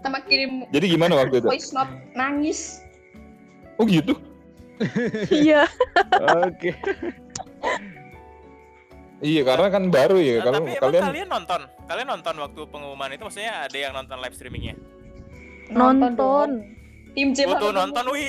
[0.00, 1.48] sama kirim Jadi gimana waktu itu?
[1.48, 2.80] voice note nangis
[3.76, 4.14] Oh gitu?
[5.30, 5.66] Iya.
[6.40, 6.72] Oke.
[9.24, 10.40] Iya karena kan baru ya.
[10.40, 13.92] Nah, Kalau tapi emang kalian kalian nonton, kalian nonton waktu pengumuman itu maksudnya ada yang
[13.96, 14.74] nonton live streamingnya?
[15.72, 16.12] Nonton.
[16.14, 16.52] dong.
[17.14, 17.78] tim C Gua tuh banget.
[17.80, 18.26] nonton, wi.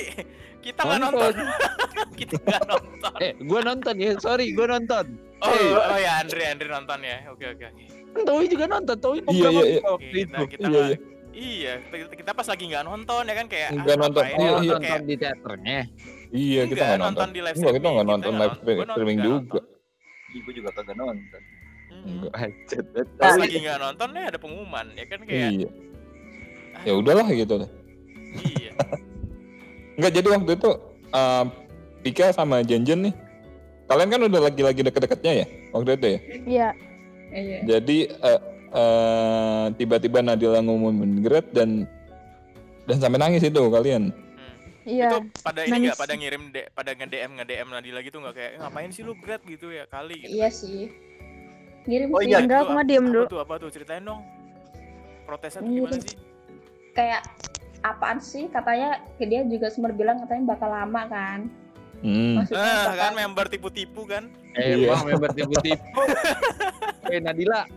[0.65, 1.33] Kita nggak nonton.
[2.19, 3.13] Kita nggak nonton.
[3.21, 4.11] Eh, gua nonton ya.
[4.17, 5.05] Sorry, gua nonton.
[5.37, 5.69] Oh, Hey.
[5.69, 7.17] oh ya Andre, Andre nonton ya.
[7.29, 7.83] Oke, oke, oke.
[8.11, 8.95] Kan Towi juga nonton.
[8.97, 9.81] Towi Iya, iya, iya.
[9.83, 10.43] waktu Kita, itu.
[10.49, 10.97] kita Iya, iya.
[11.35, 14.23] Iya, kita, kita pas lagi nggak nonton ya kan kayak Nggak nonton.
[14.23, 14.49] Iya, Oh, iya.
[14.49, 15.79] nonton nonton kayak di teaternya.
[16.25, 17.11] Iya kita Enggak, nggak nonton.
[17.13, 17.83] nonton di live kita streaming.
[17.85, 18.75] nggak Kita nonton nggak live nonton.
[18.75, 19.59] Gua streaming juga.
[20.33, 21.41] Ibu juga kagak nonton.
[21.85, 22.05] Hmm.
[22.07, 22.33] Enggak.
[22.33, 22.85] Hajat.
[23.21, 25.69] Pas lagi nggak nonton nih ada pengumuman ya kan kayak Iya.
[26.81, 27.55] Ya udahlah gitu.
[28.41, 28.71] iya.
[29.95, 30.69] Enggak jadi waktu itu
[31.09, 31.43] eh,
[32.01, 33.13] Pika sama Jenjen nih.
[33.85, 36.19] Kalian kan udah lagi-lagi deket-deketnya ya waktu itu ya.
[36.43, 36.67] Iya.
[37.31, 37.57] Iya.
[37.67, 38.39] Jadi eh,
[38.71, 41.85] eh, tiba-tiba Nadila ngumumin grade dan
[42.83, 44.09] dan sampai nangis itu kalian.
[44.09, 44.55] Hmm.
[44.83, 45.07] Iya.
[45.07, 48.59] Itu pada ini nggak pada ngirim de- pada nge-DM nge-DM Nadila gitu nggak kayak "Eh,
[48.59, 50.29] ngapain sih lu grad gitu ya kali gitu.
[50.31, 50.89] Iya sih.
[51.85, 52.37] Ngirim Oh iya.
[52.39, 53.25] Enggak, aku mah apa- diem apa dulu.
[53.27, 54.21] tuh apa tuh ceritain dong.
[55.23, 56.17] Protesnya tuh gimana sih?
[56.91, 57.21] Kayak
[57.85, 61.39] apaan sih katanya ke dia juga sempat bilang katanya bakal lama kan.
[62.01, 62.41] Hmm.
[62.41, 64.23] Maksudnya Ah, bakal kan member tipu-tipu kan?
[64.53, 64.93] Eh, Iya.
[64.93, 66.01] bang, member tipu-tipu.
[67.13, 67.69] Eh, Nadila.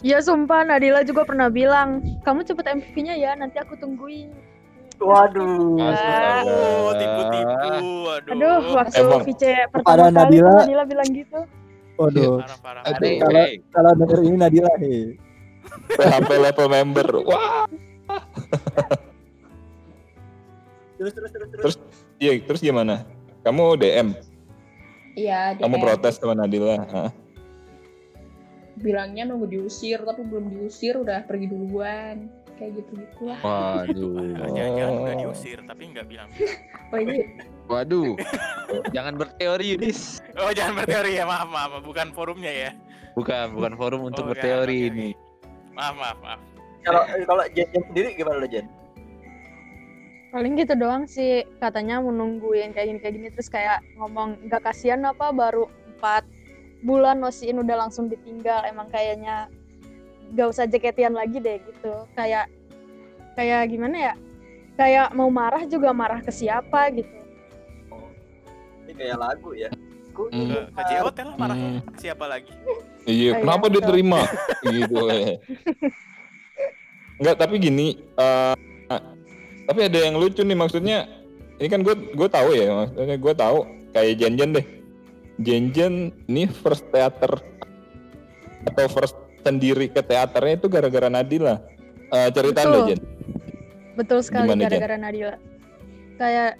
[0.00, 4.32] Iya sumpah Nadila juga pernah bilang, kamu cepet MVP-nya ya, nanti aku tungguin.
[4.96, 5.76] Waduh.
[5.76, 7.68] Oh, tipu-tipu.
[8.08, 8.32] Aduh.
[8.32, 9.22] Aduh, waktu Emang.
[9.24, 10.52] VC pertama kali Nadila.
[10.64, 11.40] Nadila bilang gitu.
[12.00, 12.82] Waduh, Parah-parah.
[12.88, 12.96] Aduh.
[12.96, 15.02] Aduh, kalau eh, kalau denger ini Nadila nih.
[15.98, 17.06] PHP level member.
[17.28, 17.68] Wah.
[20.96, 21.62] Terus terus terus terus.
[21.62, 21.76] Terus
[22.18, 23.02] iya terus gimana?
[23.42, 24.14] Kamu DM,
[25.12, 26.78] Iya, kamu protes sama Nadila.
[26.88, 27.10] Hah?
[28.72, 34.48] bilangnya nunggu diusir tapi belum diusir udah pergi duluan kayak gitu gitu lah Waduh.
[34.48, 36.28] Jangan-jangan udah diusir tapi nggak bilang.
[36.92, 37.24] oh iya
[37.68, 38.16] Waduh.
[38.90, 40.18] Jangan berteori, Yudis.
[40.34, 41.24] Oh, jangan berteori ya.
[41.24, 41.72] Maaf, maaf.
[41.80, 42.70] Bukan forumnya ya.
[43.14, 44.90] Bukan, bukan forum untuk Oh, berteori oke, oke.
[44.92, 45.08] ini.
[45.72, 46.40] Maaf, maaf, maaf.
[46.82, 48.66] Kalau kalau Jen, Jen sendiri gimana lo Jen?
[50.32, 54.64] Paling gitu doang sih, katanya mau nungguin kayak gini kayak gini terus kayak ngomong nggak
[54.64, 55.68] kasihan apa baru
[56.00, 56.24] 4
[56.82, 58.66] bulan Nosiin udah langsung ditinggal.
[58.66, 59.46] Emang kayaknya
[60.34, 61.94] gak usah jaketian lagi deh gitu.
[62.18, 62.50] Kayak
[63.38, 64.14] kayak gimana ya?
[64.74, 67.12] Kayak mau marah juga marah ke siapa gitu.
[68.88, 69.70] Ini kayak lagu ya.
[70.12, 70.68] Ku Hmm.
[70.76, 71.80] Ke, JOT lah marahnya.
[71.96, 72.52] Siapa lagi?
[73.08, 73.80] Iya, kenapa betul.
[73.80, 74.20] diterima?
[74.64, 74.96] gitu.
[77.22, 78.54] Enggak, tapi gini, eh,
[79.70, 81.06] tapi ada yang lucu nih maksudnya.
[81.62, 83.58] Ini kan gue gue tahu ya, maksudnya gue tahu
[83.94, 84.66] kayak Jenjen deh.
[85.38, 87.38] Jenjen ini first teater
[88.66, 89.14] atau first
[89.46, 91.62] sendiri ke teaternya itu gara-gara Nadila.
[92.10, 92.86] Eh ceritain Betul.
[92.90, 93.00] Jen.
[93.94, 94.70] Betul sekali Gimana, Jen?
[94.74, 95.34] gara-gara Nadila.
[96.18, 96.50] Kayak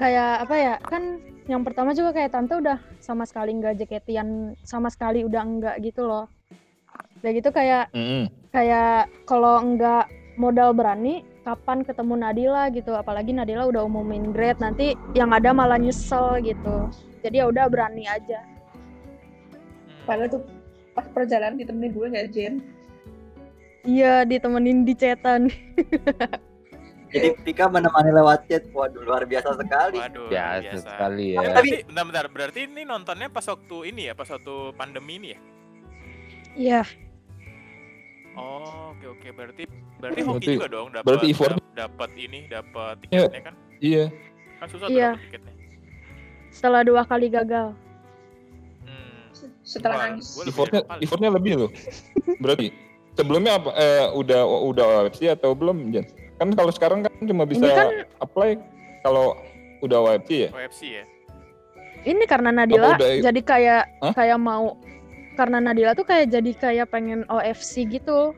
[0.00, 0.74] kayak apa ya?
[0.80, 1.02] Kan
[1.44, 6.08] yang pertama juga kayak tante udah sama sekali nggak jaketian, sama sekali udah enggak gitu
[6.08, 6.24] loh.
[7.20, 8.32] Udah gitu kayak Mm-mm.
[8.50, 14.86] kayak kalau enggak modal berani kapan ketemu Nadila gitu apalagi Nadila udah umumin grade nanti
[15.12, 16.88] yang ada malah nyesel gitu
[17.20, 20.06] jadi ya udah berani aja Hmm.
[20.06, 20.42] padahal tuh
[20.90, 22.54] pas perjalanan ditemenin gue nggak Jen
[23.82, 25.48] iya ditemenin di cetan
[27.10, 28.70] Jadi Pika menemani lewat chat.
[28.70, 29.98] Waduh luar biasa sekali.
[29.98, 30.86] Waduh, Biasa biasa.
[30.86, 31.42] sekali ya.
[31.42, 35.40] Tapi- Tapi bentar-bentar, berarti ini nontonnya pas waktu ini ya, pas waktu pandemi ini ya?
[36.52, 36.80] iya
[38.32, 39.28] Oh, oke oke.
[39.32, 39.62] Berarti
[39.96, 41.52] berarti Oh, hoki berarti- juga dong dapat berarti effort.
[41.52, 43.54] dap- dapat ini, dapat tiketnya kan?
[43.78, 44.04] Iya.
[44.56, 45.10] Kan susah tuh Iya.
[45.10, 45.54] dapat tiketnya.
[46.50, 47.78] setelah dua kali gagal
[48.82, 49.22] Hmm.
[49.62, 51.70] setelah Wah, nangis Effortnya, effortnya lebih loh.
[52.36, 52.74] Berarti
[53.12, 53.70] sebelumnya apa?
[53.72, 56.10] Eh, udah udah OFC atau belum Jen?
[56.36, 58.50] Kan kalau sekarang kan cuma bisa Ini kan- apply
[59.00, 59.38] kalau
[59.80, 60.50] udah OFC ya.
[60.50, 61.04] OFC ya?
[62.02, 64.12] ini karena Nadila udah- jadi kayak Hah?
[64.12, 64.72] kayak mau
[65.40, 68.36] karena Nadila tuh kayak jadi kayak pengen OFC gitu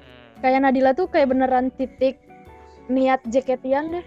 [0.00, 0.32] Hmm.
[0.40, 2.16] kayak Nadila tuh kayak beneran titik
[2.88, 4.06] niat jaketian deh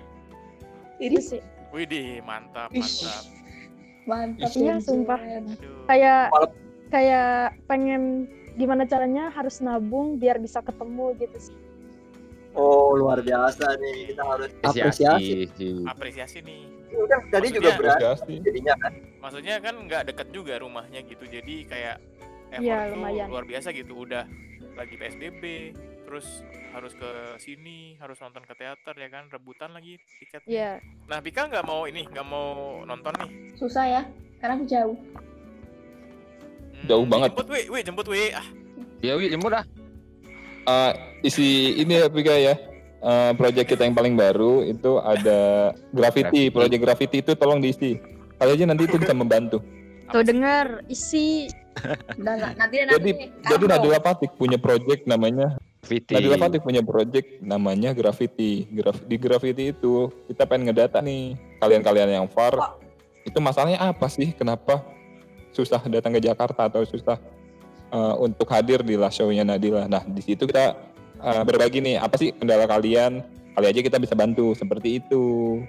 [0.97, 3.23] ini itu sih Widih, mantap, mantap.
[4.07, 5.19] mantap Iya, sumpah.
[5.85, 6.31] Kayak
[6.87, 11.57] kayak pengen gimana caranya harus nabung biar bisa ketemu gitu sih.
[12.55, 14.15] Oh luar biasa nih.
[14.15, 15.51] Kita harus Apresiasi.
[15.85, 16.65] Apresiasi nih.
[16.87, 18.33] Kan tadi juga Maksudnya- Apresiasi.
[18.41, 18.91] jadinya kan.
[19.17, 21.95] Maksudnya kan nggak deket juga rumahnya gitu, jadi kayak
[22.49, 23.27] effort tuh lumayan.
[23.27, 23.93] luar biasa gitu.
[23.99, 24.23] Udah
[24.73, 25.43] lagi PSBB,
[26.03, 26.27] terus
[26.69, 30.71] harus ke sini harus nonton ke teater ya kan rebutan lagi tiketnya Iya.
[31.03, 32.47] nah Pika nggak mau ini nggak mau
[32.83, 34.01] nonton nih Susah ya,
[34.37, 34.95] karena aku jauh.
[36.69, 37.33] Hmm, Jauh banget.
[37.33, 38.45] jemput wi wi jemput wi ah
[38.97, 39.65] Ya wi jemput ah.
[40.67, 40.91] Eh,
[41.23, 42.53] isi ini ya Pika ya.
[42.97, 46.49] Eh, project kita yang paling baru itu ada graffiti.
[46.49, 46.55] Graffiti.
[46.55, 48.01] Project graffiti itu tolong diisi.
[48.41, 49.61] Kali aja nanti itu bisa membantu.
[50.09, 51.51] Tuh denger isi
[52.17, 52.93] Udah nanti nanti.
[52.97, 53.11] Jadi
[53.45, 56.17] jadi Nadila Patik punya project namanya Fiti.
[56.17, 58.65] Nadila Patik punya project namanya graffiti.
[58.73, 62.81] Graf, di graffiti itu kita pengen ngedata nih kalian-kalian yang far
[63.21, 64.33] itu masalahnya apa sih?
[64.33, 64.81] Kenapa
[65.53, 67.21] susah datang ke Jakarta atau susah
[67.93, 69.85] eh, untuk hadir di last show-nya Nadila?
[69.85, 73.21] Nah di situ kita eh, berbagi nih apa sih kendala kalian?
[73.57, 75.59] Kali aja kita bisa bantu seperti itu.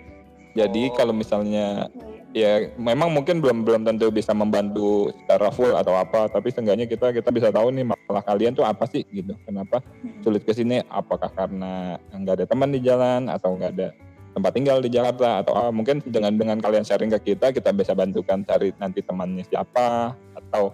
[0.53, 0.95] Jadi Oh.
[0.97, 1.89] kalau misalnya
[2.37, 7.09] ya memang mungkin belum belum tentu bisa membantu secara full atau apa tapi seenggaknya kita
[7.17, 9.81] kita bisa tahu nih masalah kalian tuh apa sih gitu kenapa
[10.21, 13.89] sulit ke sini apakah karena nggak ada teman di jalan atau nggak ada
[14.37, 17.97] tempat tinggal di Jakarta atau ah, mungkin dengan dengan kalian sharing ke kita kita bisa
[17.97, 20.71] bantukan cari nanti temannya siapa atau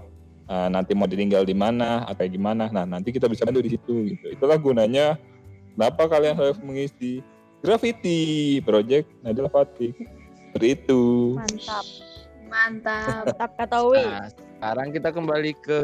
[0.48, 3.94] eh, nanti mau ditinggal di mana atau gimana nah nanti kita bisa bantu di situ
[4.12, 5.16] gitu itulah gunanya
[5.74, 7.20] kenapa kalian harus mengisi
[7.64, 9.96] graffiti project Nadila Fatih
[10.52, 11.02] seperti itu
[11.34, 11.86] mantap.
[12.44, 13.24] Mantap.
[13.34, 13.98] Mantap kata Wi.
[13.98, 15.80] Nah, sekarang kita kembali ke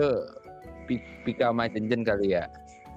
[0.87, 2.47] Pi- Pika sama Jenjen kali ya.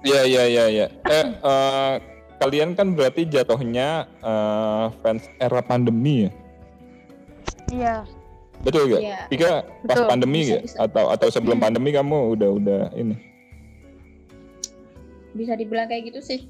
[0.06, 0.86] Iya iya iya iya.
[1.10, 1.94] Eh eh,
[2.38, 6.30] kalian kan berarti jatuhnya eh, fans era pandemi ya?
[7.74, 7.96] Iya.
[8.64, 9.02] Betul gak?
[9.04, 9.18] Iya.
[9.28, 9.50] Pika
[9.84, 10.62] pas Betul, pandemi bisa, gak?
[10.64, 10.76] bisa.
[10.88, 13.16] Atau atau sebelum pandemi kamu udah udah ini?
[15.36, 16.40] Bisa dibilang kayak gitu sih.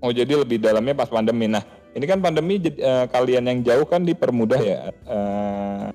[0.00, 1.50] Oh jadi lebih dalamnya pas pandemi.
[1.50, 4.78] Nah ini kan pandemi eh, kalian yang jauh kan dipermudah ya.
[4.94, 5.86] Eh,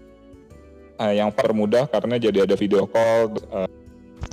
[0.99, 3.31] eh, yang permudah karena jadi ada video call.
[3.55, 3.69] eh,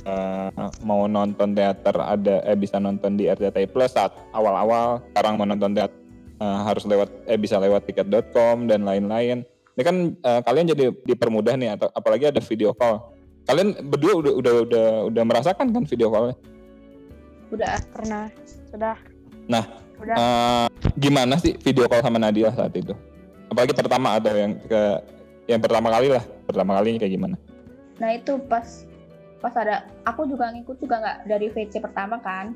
[0.03, 4.99] eh, mau nonton teater ada eh bisa nonton di RCTI Plus saat awal-awal.
[5.15, 5.95] Sekarang mau nonton teater
[6.43, 9.47] eh, harus lewat eh bisa lewat tiket.com dan lain-lain.
[9.73, 13.01] Ini kan eh, kalian jadi dipermudah nih atau apalagi ada video call.
[13.49, 16.37] Kalian berdua udah udah udah udah merasakan kan video call?
[17.49, 17.75] Udah.
[17.93, 18.29] Pernah.
[18.69, 18.97] Sudah.
[19.49, 19.65] Nah,
[19.99, 20.15] Udah.
[20.15, 20.67] Eh,
[20.99, 22.93] gimana sih video call sama Nadia saat itu?
[23.49, 24.81] Apalagi pertama atau yang ke
[25.45, 27.35] yang pertama kali lah, pertama kali kayak gimana?
[27.99, 28.87] Nah itu pas
[29.43, 32.55] pas ada aku juga ngikut juga nggak dari VC pertama kan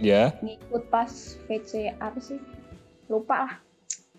[0.00, 2.40] Ya, ngikut pas VC apa sih
[3.12, 3.54] lupa lah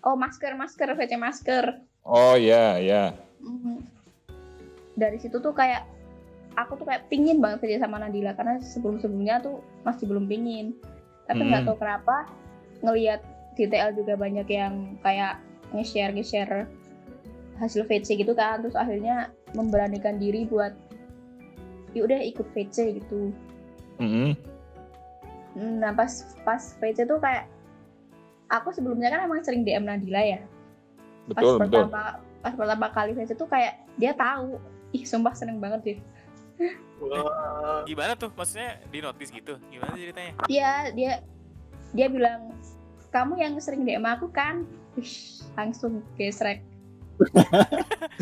[0.06, 3.80] oh masker masker VC masker oh ya ya, Mhm.
[4.94, 5.84] dari situ tuh kayak
[6.54, 10.76] aku tuh kayak pingin banget kerja sama Nadila karena sebelum sebelumnya tuh masih belum pingin
[11.26, 11.68] tapi nggak Hmm.
[11.72, 12.16] tahu kenapa
[12.78, 13.20] ngelihat
[13.56, 15.40] di TL juga banyak yang kayak
[15.72, 16.68] nge-share nge-share
[17.58, 20.74] hasil VC gitu kan terus akhirnya memberanikan diri buat
[21.94, 23.30] ya udah ikut VC gitu
[23.98, 24.34] Mm-mm.
[25.54, 26.10] Hmm, nah pas
[26.42, 27.46] pas VC tuh kayak
[28.50, 30.42] aku sebelumnya kan emang sering DM Nadila ya
[31.32, 31.84] pas betul betul.
[31.88, 32.02] pertama
[32.40, 34.60] pas pertama kali VC tuh kayak dia tahu
[34.92, 35.98] ih sumpah seneng banget deh
[37.02, 41.12] Wah, gimana tuh maksudnya di notice gitu gimana ceritanya dia dia
[41.90, 42.54] dia bilang
[43.10, 44.62] kamu yang sering DM aku kan
[44.94, 45.10] Wih,
[45.58, 46.62] langsung gesrek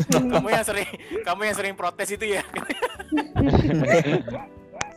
[0.09, 0.89] kamu yang sering
[1.21, 2.43] kamu yang sering protes itu ya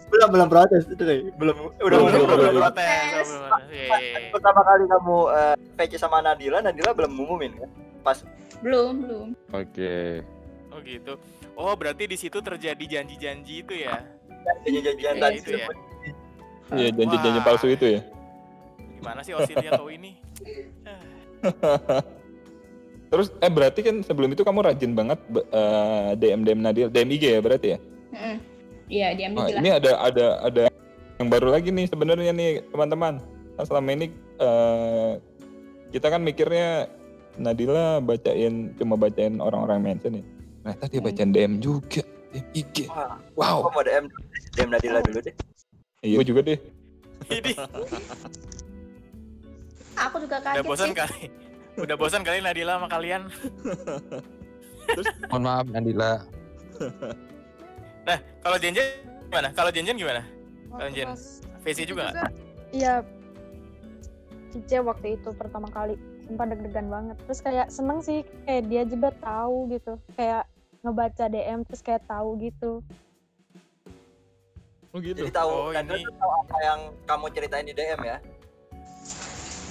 [0.06, 1.20] belum belum protes itu deh.
[1.34, 2.62] belum udah Belum, belum belum, belum belum.
[2.62, 3.26] protes Protes.
[3.28, 3.68] belum protes.
[3.68, 4.30] Iya, iya, iya.
[4.32, 7.70] pertama kali kamu eh, VC sama Nadila, Nadila belum ngumumin kan?
[8.06, 8.22] Pas
[8.62, 10.22] belum belum Oke.
[10.70, 11.18] oh gitu
[11.58, 13.98] oh berarti di situ terjadi janji-janji itu ya
[14.62, 15.66] janjian-janjian Iya, tadi itu ya.
[16.70, 18.00] Iya janji-janji palsu itu ya.
[18.96, 20.14] gimana sih Osilia tahu ini
[23.06, 27.10] Terus eh berarti kan sebelum itu kamu rajin banget be- eh, DM DM Nadia, DM
[27.14, 27.78] IG ya berarti ya?
[28.90, 30.62] Iya dia Wah, bilang ini ada ada ada
[31.18, 33.22] yang baru lagi nih sebenarnya nih teman-teman.
[33.54, 35.12] Kan selama ini eh,
[35.94, 36.90] kita kan mikirnya
[37.36, 40.24] Nadila bacain cuma bacain orang-orang mention nih.
[40.62, 41.06] Ternyata dia Hmm.
[41.06, 42.76] bacain DM juga, DM IG.
[42.88, 43.58] Wah, Wow.
[43.62, 44.04] aku mau DM
[44.52, 45.34] DM Nadila dulu deh.
[46.00, 46.58] Iya gue juga deh.
[47.26, 47.52] ini
[49.96, 51.20] aku juga udah kaget bosan sih kali
[51.76, 53.22] udah bosan kali Nadila sama kalian
[55.26, 56.12] Mohon maaf Nadila.
[58.04, 58.84] nah kalau Jenjen
[59.26, 60.22] gimana kalau Jenjen gimana
[60.68, 61.06] Waktu Jen.
[61.08, 61.22] pas
[61.64, 62.30] VC juga nggak?
[62.70, 62.94] Iya.
[64.52, 67.16] Cice waktu itu pertama kali sempat deg-degan banget.
[67.24, 69.94] Terus kayak seneng sih kayak dia juga tahu gitu.
[70.14, 70.44] Kayak
[70.82, 72.82] ngebaca DM terus kayak tahu gitu.
[74.90, 75.22] Oh gitu.
[75.22, 78.18] Jadi tahu Oh, Nadila ini- tahu apa yang kamu ceritain di DM ya?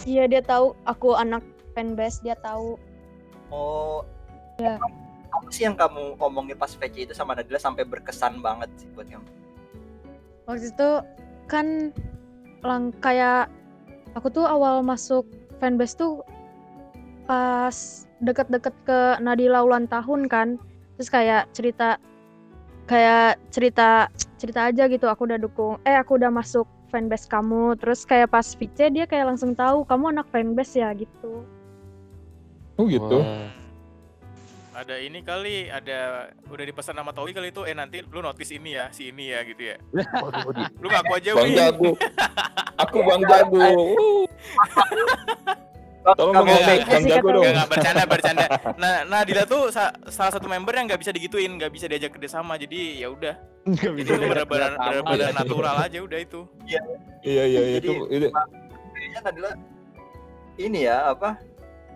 [0.06, 1.42] Iya dia tahu aku anak
[1.74, 2.78] fanbase dia tahu.
[3.50, 4.06] Oh.
[4.56, 4.80] Iya.
[5.34, 9.04] Apa sih yang kamu omongin pas VC itu sama Nadila sampai berkesan banget sih buat
[9.06, 9.28] kamu?
[10.46, 10.90] Waktu itu
[11.50, 11.90] kan
[12.62, 13.50] lang kayak
[14.14, 15.26] aku tuh awal masuk
[15.58, 16.22] fanbase tuh
[17.26, 17.76] pas
[18.22, 20.48] deket-deket ke Nadila ulang tahun kan
[20.96, 21.98] terus kayak cerita
[22.86, 24.08] kayak cerita
[24.38, 28.46] cerita aja gitu aku udah dukung eh aku udah masuk fanbase kamu terus kayak pas
[28.46, 31.44] VC dia kayak langsung tahu kamu anak fanbase ya gitu
[32.76, 33.24] Oh gitu.
[33.24, 33.48] Wah.
[34.76, 38.76] Ada ini kali, ada udah dipesan sama Towi kali itu, eh nanti lu notice ini
[38.76, 39.80] ya, si ini ya gitu ya.
[40.84, 41.56] Lu ngaku aja, Bang.
[41.56, 41.96] Jago.
[42.84, 43.64] Aku Bang Jago.
[46.14, 47.42] Tolong ngomong Bang Jago dong.
[47.42, 48.46] Enggak, enggak bercanda, bercanda.
[48.78, 52.14] Nah, nah Dila tuh sa- salah satu member yang nggak bisa digituin, nggak bisa diajak
[52.14, 52.54] kerjasama.
[52.56, 53.34] Jadi ya udah,
[53.66, 54.46] itu benar-benar
[54.78, 54.86] kerjasama.
[55.02, 56.42] benar-benar natural aja udah itu.
[57.26, 58.28] Iya iya itu itu
[58.94, 59.52] kayaknya Nadila
[60.56, 61.42] ini ya apa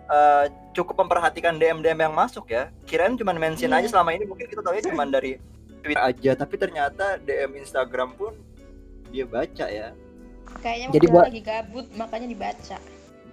[0.04, 2.74] eh, cukup memperhatikan DM DM yang masuk ya.
[2.82, 3.78] Kirain cuma mention Iya.
[3.78, 5.38] aja selama ini mungkin kita tahu ya cuma dari
[5.80, 8.34] Twitter aja, tapi ternyata DM Instagram pun
[9.08, 9.94] dia baca ya.
[10.58, 12.76] Kayaknya Jadi buat- lagi gabut makanya dibaca.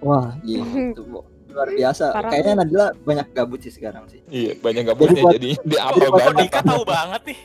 [0.00, 2.04] Wah, iya itu luar biasa.
[2.10, 2.30] Parah.
[2.30, 4.20] Kayaknya Nadila banyak gabut sih sekarang sih.
[4.28, 6.34] iya banyak gabutnya buat- jadi dia apa Kok banget.
[6.40, 7.38] Dika tahu banget nih?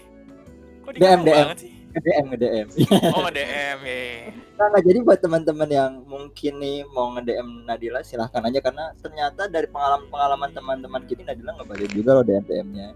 [0.80, 1.38] Kok Dika DM, tahu DM.
[1.40, 1.72] banget sih?
[1.94, 2.68] Nge-DM, nge-DM.
[3.14, 4.02] Oh, nge-DM ya.
[4.54, 9.46] Nah, nah, jadi buat teman-teman yang mungkin nih mau nge-DM Nadila silahkan aja karena ternyata
[9.46, 12.88] dari pengalaman-pengalaman teman-teman kita Nadila ngebalik juga loh DM-DM-nya.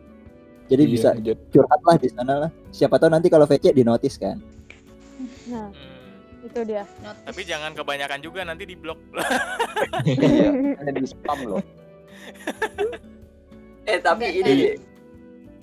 [0.68, 2.50] Jadi Iya, bisa jadi- curhat lah di sana lah.
[2.70, 4.38] Siapa tahu nanti kalau VC di notice kan.
[5.48, 5.97] nah Hmm.
[6.48, 7.24] Itu dia Notice.
[7.28, 9.00] Tapi jangan kebanyakan juga nanti di blok.
[10.08, 11.62] Iya, ada di spam loh.
[13.88, 14.74] Eh tapi ini Iya.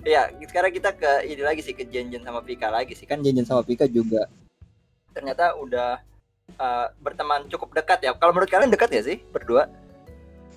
[0.05, 3.45] ya sekarang kita ke ini lagi sih ke Jenjen sama Pika lagi sih kan Jenjen
[3.45, 4.25] sama Pika juga
[5.13, 6.01] ternyata udah
[6.51, 8.13] eh, berteman cukup dekat ya.
[8.13, 9.65] Kalau menurut kalian dekat ya sih berdua?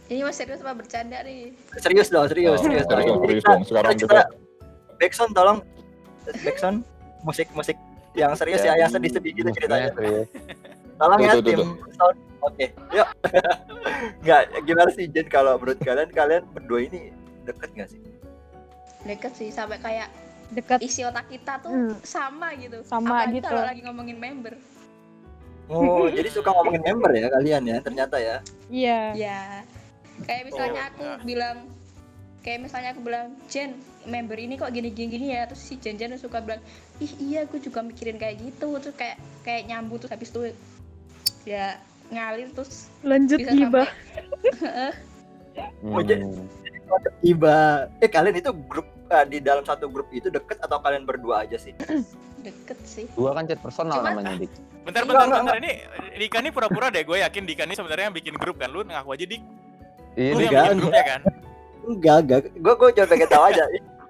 [0.08, 1.52] Ini mas serius apa bercanda nih?
[1.76, 2.84] Serius dong, serius, Oh, serius.
[2.88, 3.60] serius serius dong.
[3.68, 4.20] Sekarang kita
[4.96, 5.58] Backsound tolong
[6.40, 6.78] Backsound
[7.20, 7.76] musik musik
[8.14, 9.92] yang serius ya, yang sedih-sedih gitu ceritanya.
[9.92, 10.28] Serius.
[10.98, 11.60] Tolong ya tim
[11.94, 12.16] sound.
[12.38, 13.08] Oke, yuk.
[14.22, 17.10] Nggak, gimana sih Jen kalau menurut kalian kalian berdua ini
[17.42, 18.00] deket nggak sih?
[19.02, 20.08] Deket sih sampai kayak
[20.48, 21.94] dekat isi otak kita tuh Hmm.
[22.02, 22.80] sama gitu.
[22.82, 23.46] Sama Apalagi gitu.
[23.50, 24.54] Kalau lagi ngomongin member.
[25.68, 28.36] Oh, jadi suka ngomongin member ya kalian ya ternyata ya.
[28.70, 29.40] iya Ya.
[30.24, 31.18] Kayak misalnya Oh, aku nah.
[31.22, 31.56] bilang
[32.40, 35.94] kayak misalnya aku bilang Jen member ini kok gini gini gini ya terus si Jen
[35.94, 36.62] Jen suka bilang
[36.98, 40.40] ih iya aku juga mikirin kayak gitu terus kayak kayak nyambut terus habis itu
[41.44, 43.88] ya ngalir terus lanjut bisa gibah
[44.52, 44.94] sampai
[45.82, 46.46] Oh, jadi- Hmm.
[47.20, 47.56] Tiba,
[47.98, 51.58] eh kalian itu grup eh, di dalam satu grup itu deket atau kalian berdua aja
[51.58, 51.76] sih?
[52.46, 54.52] deket sih Gua kan chat personal Cuman- namanya Dik.
[54.86, 55.56] Bentar, bentar, enggak, bentar.
[55.58, 55.72] Ini
[56.16, 57.04] Dika nih pura-pura deh.
[57.04, 58.72] Gue yakin Dika nih sebenarnya yang bikin grup kan.
[58.72, 59.42] Lu ngaku aja Dik.
[60.16, 61.20] Iya, Lu yang Enggak, bikin grupnya kan?
[61.84, 62.40] Enggak, enggak.
[62.56, 63.62] Gue gue cuma pengen tahu aja.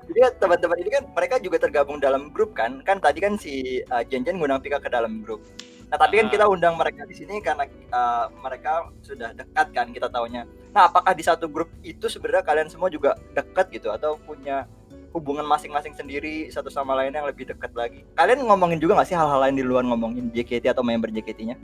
[0.08, 2.80] Jadi kan teman-teman ini kan mereka juga tergabung dalam grup kan.
[2.82, 5.44] Kan tadi kan si uh, Jen Jen ngundang Pika ke dalam grup.
[5.88, 6.32] Nah, tapi kan Ah.
[6.32, 10.44] kita undang mereka di sini karena uh, mereka sudah dekat kan kita taunya.
[10.76, 14.68] Nah, apakah di satu grup itu sebenarnya kalian semua juga dekat gitu atau punya
[15.16, 18.04] hubungan masing-masing sendiri satu sama lain yang lebih dekat lagi?
[18.16, 21.56] Kalian ngomongin juga nggak sih hal-hal lain di luar ngomongin JKT atau member JKT-nya?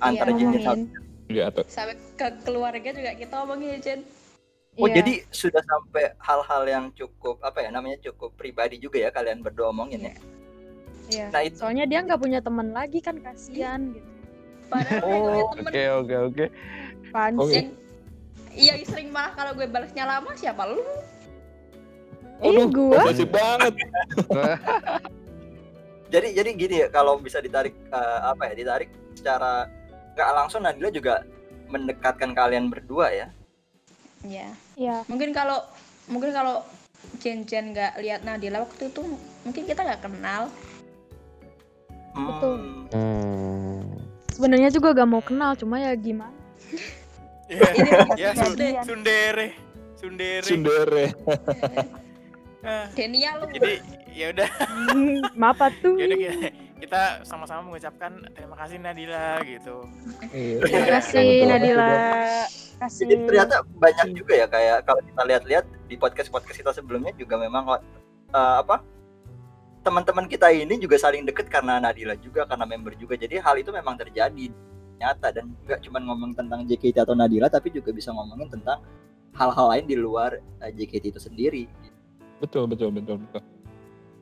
[0.00, 4.00] Antara Jen Jen sama ngomongin Iya atau sampai ke keluarga juga kita ngomongin ya Jen
[4.74, 5.00] Oh Iya.
[5.00, 9.70] jadi sudah sampai hal-hal yang cukup apa ya namanya cukup pribadi juga ya kalian berdua
[9.70, 10.14] omongin ya.
[11.06, 11.26] Iya.
[11.30, 14.08] Nah itu soalnya dia nggak punya teman lagi kan kasihan gitu
[14.66, 16.44] padahal Oh, Oke, oke, oke.
[17.12, 17.38] Panci.
[17.38, 17.54] Oke.
[17.54, 17.68] yang
[18.50, 20.82] iya sering malah kalau gue balasnya lama siapa lu
[22.42, 23.72] Ih, gua posesif banget.
[26.14, 29.70] jadi jadi gini ya kalau bisa ditarik eh, apa ya ditarik secara
[30.14, 31.14] nggak langsung Nadila juga
[31.70, 33.26] mendekatkan kalian berdua ya.
[34.74, 34.96] Ya Iya.
[35.06, 35.62] mungkin kalau
[36.06, 36.62] mungkin kalau
[37.18, 39.02] Jen Jen nggak lihat Nadila waktu itu
[39.42, 40.50] mungkin kita nggak kenal
[42.14, 42.58] Hmm, Betul.
[42.94, 43.90] Hmm.
[44.30, 46.30] Sebenarnya juga gak mau kenal, cuma ya gimana?
[47.50, 47.74] Iya.
[47.74, 48.82] ini Ya.
[48.86, 49.46] Sundere.
[49.98, 50.46] Sundere.
[50.46, 51.04] Sundere.
[52.62, 53.82] Ah, Denia lu Jadi
[54.14, 54.46] ya udah,
[55.34, 55.98] Maaf tuh.
[55.98, 56.18] ya udah
[56.80, 59.76] kita, sama-sama mengucapkan terima kasih Nadila gitu.
[60.30, 60.58] Iya.
[60.62, 61.28] Terima kasih.
[61.46, 61.90] Nadila.
[62.74, 63.04] Kasih.
[63.06, 67.78] Jadi ternyata banyak juga ya kayak kalau kita lihat-lihat di podcast-podcast kita sebelumnya juga memang
[68.34, 68.82] eh, apa
[69.84, 73.14] teman-teman kita ini juga saling deket karena Nadila juga karena member juga.
[73.14, 74.50] Jadi hal itu memang terjadi
[74.98, 78.80] nyata dan nggak cuma ngomong tentang JKT atau Nadila tapi juga bisa ngomongin tentang
[79.34, 81.64] hal-hal lain di luar eh, JKT itu sendiri.
[82.42, 83.53] Betul betul betul betul.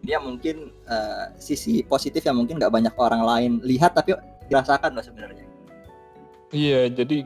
[0.03, 4.18] Dia mungkin eh, sisi positif yang mungkin nggak banyak orang lain lihat tapi
[4.50, 5.46] dirasakan loh sebenarnya.
[6.53, 7.24] Iya, jadi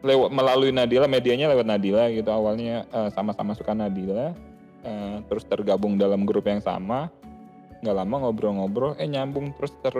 [0.00, 2.30] lewat melalui Nadila, medianya lewat Nadila gitu.
[2.30, 4.32] Awalnya eh, sama-sama suka Nadila,
[4.86, 7.10] eh, terus tergabung dalam grup yang sama.
[7.82, 9.94] Nggak lama ngobrol-ngobrol, eh nyambung terus ter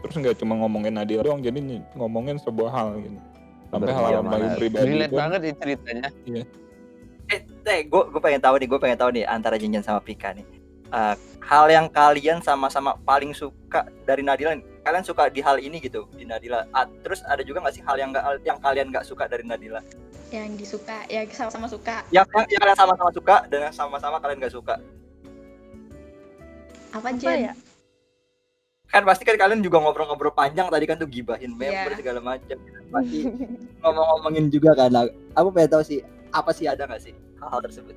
[0.00, 1.60] terus nggak cuma ngomongin Nadila doang jadi
[1.92, 3.20] ngomongin sebuah hal gitu
[3.70, 6.04] sampai hal Iya, hal paling pribadi Relate pun banget ini ceritanya.
[7.30, 10.34] Eh, teh, gue gue pengen tahu nih, gue pengen tahu nih antara Jinjan sama Pika
[10.34, 10.42] nih.
[10.90, 11.14] Eh,
[11.46, 16.26] hal yang kalian sama-sama paling suka dari Nadila, kalian suka di hal ini gitu di
[16.26, 16.66] Nadila.
[16.74, 19.78] Ah, terus ada juga nggak sih hal yang nggak yang kalian nggak suka dari Nadila?
[20.30, 24.38] yang disuka ya sama-sama suka Yang yang, yang kalian sama-sama suka dan yang sama-sama kalian
[24.38, 24.78] nggak suka.
[26.90, 27.54] apa Apa Jen ya?
[28.94, 31.98] Kan pasti kan kalian juga ngobrol-ngobrol panjang tadi kan tuh gibahin member Iya.
[31.98, 32.58] segala macam.
[32.94, 33.18] Pasti
[33.82, 34.90] ngomong-ngomongin juga kan.
[35.34, 35.98] Aku pengen tahu sih
[36.30, 37.94] apa sih ada nggak sih hal-hal tersebut?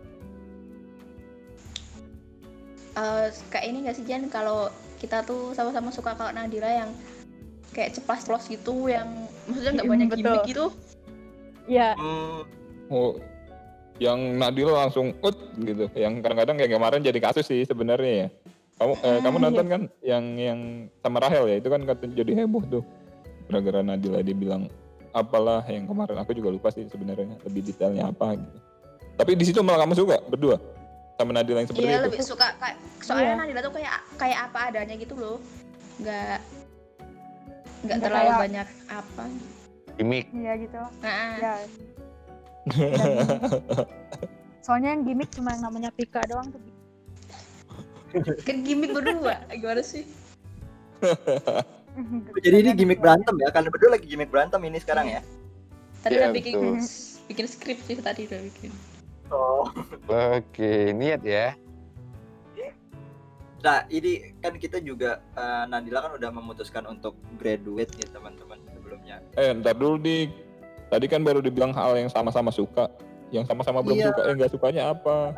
[2.94, 4.30] Eh, kayak ini gak sih Jen?
[4.30, 4.70] Kalau
[5.02, 6.90] kita tuh sama-sama suka kalau Nadira yang
[7.74, 9.10] kayak ceplas ceplos gitu yang
[9.50, 10.22] maksudnya nggak Mm, banyak betul.
[10.22, 10.66] gimmick gitu.
[11.66, 12.44] Iya, Hmm,
[12.88, 13.18] oh,
[13.98, 15.90] yang Nadila langsung ut gitu.
[15.98, 18.28] Yang kadang-kadang kayak kemarin jadi kasus sih sebenarnya ya.
[18.78, 19.46] Kamu eh, Ah, kamu iya.
[19.50, 19.82] nonton kan?
[20.06, 20.60] Yang yang
[21.02, 21.56] sama Rahel ya?
[21.58, 22.84] Itu kan kata jadi heboh tuh.
[23.50, 24.70] Gara-gara Nadila dibilang
[25.14, 28.58] apalah yang kemarin aku juga lupa sih sebenarnya lebih detailnya apa gitu.
[29.14, 30.58] Tapi di situ malah kamu suka berdua
[31.14, 33.40] sama Nadila yang seperti Iya itu lebih suka kayak soalnya Iya.
[33.40, 35.38] Nadila tuh kayak kayak apa adanya gitu loh
[35.96, 36.38] nggak
[37.84, 39.24] nggak terlalu kayak- banyak apa
[39.94, 40.26] Gimik.
[40.34, 40.82] iya gitu.
[41.00, 41.54] nah Ya.
[44.64, 46.62] Soalnya yang gimmick cuma yang namanya Pika doang tuh.
[48.42, 50.06] kan gimmick berdua gimana sih
[52.40, 53.50] jadi ini gimmick berantem ya?
[53.50, 55.22] Karena berdua lagi gimmick berantem ini sekarang ya?
[56.00, 56.78] tadi Iya, udah bikin betul.
[57.26, 58.72] bikin skrip sih tadi udah bikin
[59.34, 59.66] Oh.
[60.08, 61.58] Oke, niat ya.
[63.60, 69.24] Nah, ini kan kita juga eh, Nadila kan udah memutuskan untuk graduate ya teman-teman sebelumnya.
[69.34, 70.36] eh ntar dulu dik
[70.88, 72.92] tadi kan baru dibilang hal yang sama-sama suka
[73.32, 74.08] yang sama-sama belum Iya.
[74.12, 75.32] suka eh nggak sukanya apa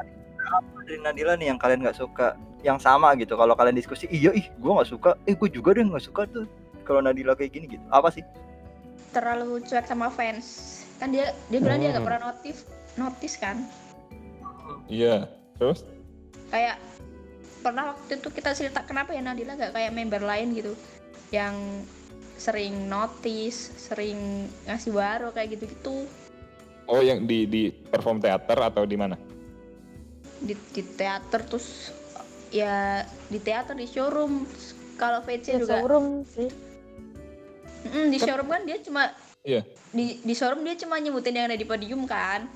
[0.82, 3.34] Dari Nadila nih yang kalian nggak suka, yang sama gitu.
[3.34, 5.18] Kalau kalian diskusi, iya ih, gua nggak suka.
[5.24, 6.46] Eh, gue juga deh nggak suka tuh.
[6.82, 7.86] Kalau Nadila kayak gini gitu.
[7.90, 8.26] Apa sih?
[9.08, 10.46] terlalu cuek sama fans
[10.98, 12.10] kan dia dia bilang dia nggak Hmm.
[12.10, 13.64] pernah notif notice kan
[14.90, 15.30] iya.
[15.56, 15.88] Terus?
[16.52, 16.78] Kayak
[17.66, 20.74] pernah waktu itu kita cerita kenapa ya Nadila gak kayak member lain gitu?
[21.34, 21.86] Yang
[22.36, 26.06] sering notice sering ngasih baru kayak gitu-gitu.
[26.86, 29.18] Oh yang di di perform teater atau di mana?
[30.44, 31.90] Di, di teater terus
[32.54, 34.46] ya di teater di showroom.
[34.96, 36.48] Kalau VC Ya, juga showroom sih.
[37.90, 39.12] Mm, di showroom kan dia cuma
[39.46, 39.62] Iya.
[39.94, 42.50] di di showroom dia cuma nyebutin yang ada di podium kan.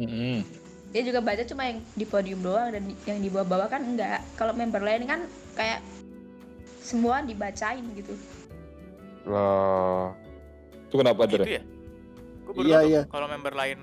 [0.00, 0.59] Mm-mm.
[0.90, 4.50] Dia juga baca cuma yang di podium doang dan yang di bawah-bawah kan enggak kalau
[4.50, 5.22] member lain kan
[5.54, 5.78] kayak
[6.80, 8.14] semua dibacain gitu
[9.22, 10.10] Loh.
[10.82, 11.56] itu kenapa gitu Dre?
[11.56, 11.62] ya
[12.42, 13.02] gue baru Iya, iya.
[13.06, 13.78] kalau member lain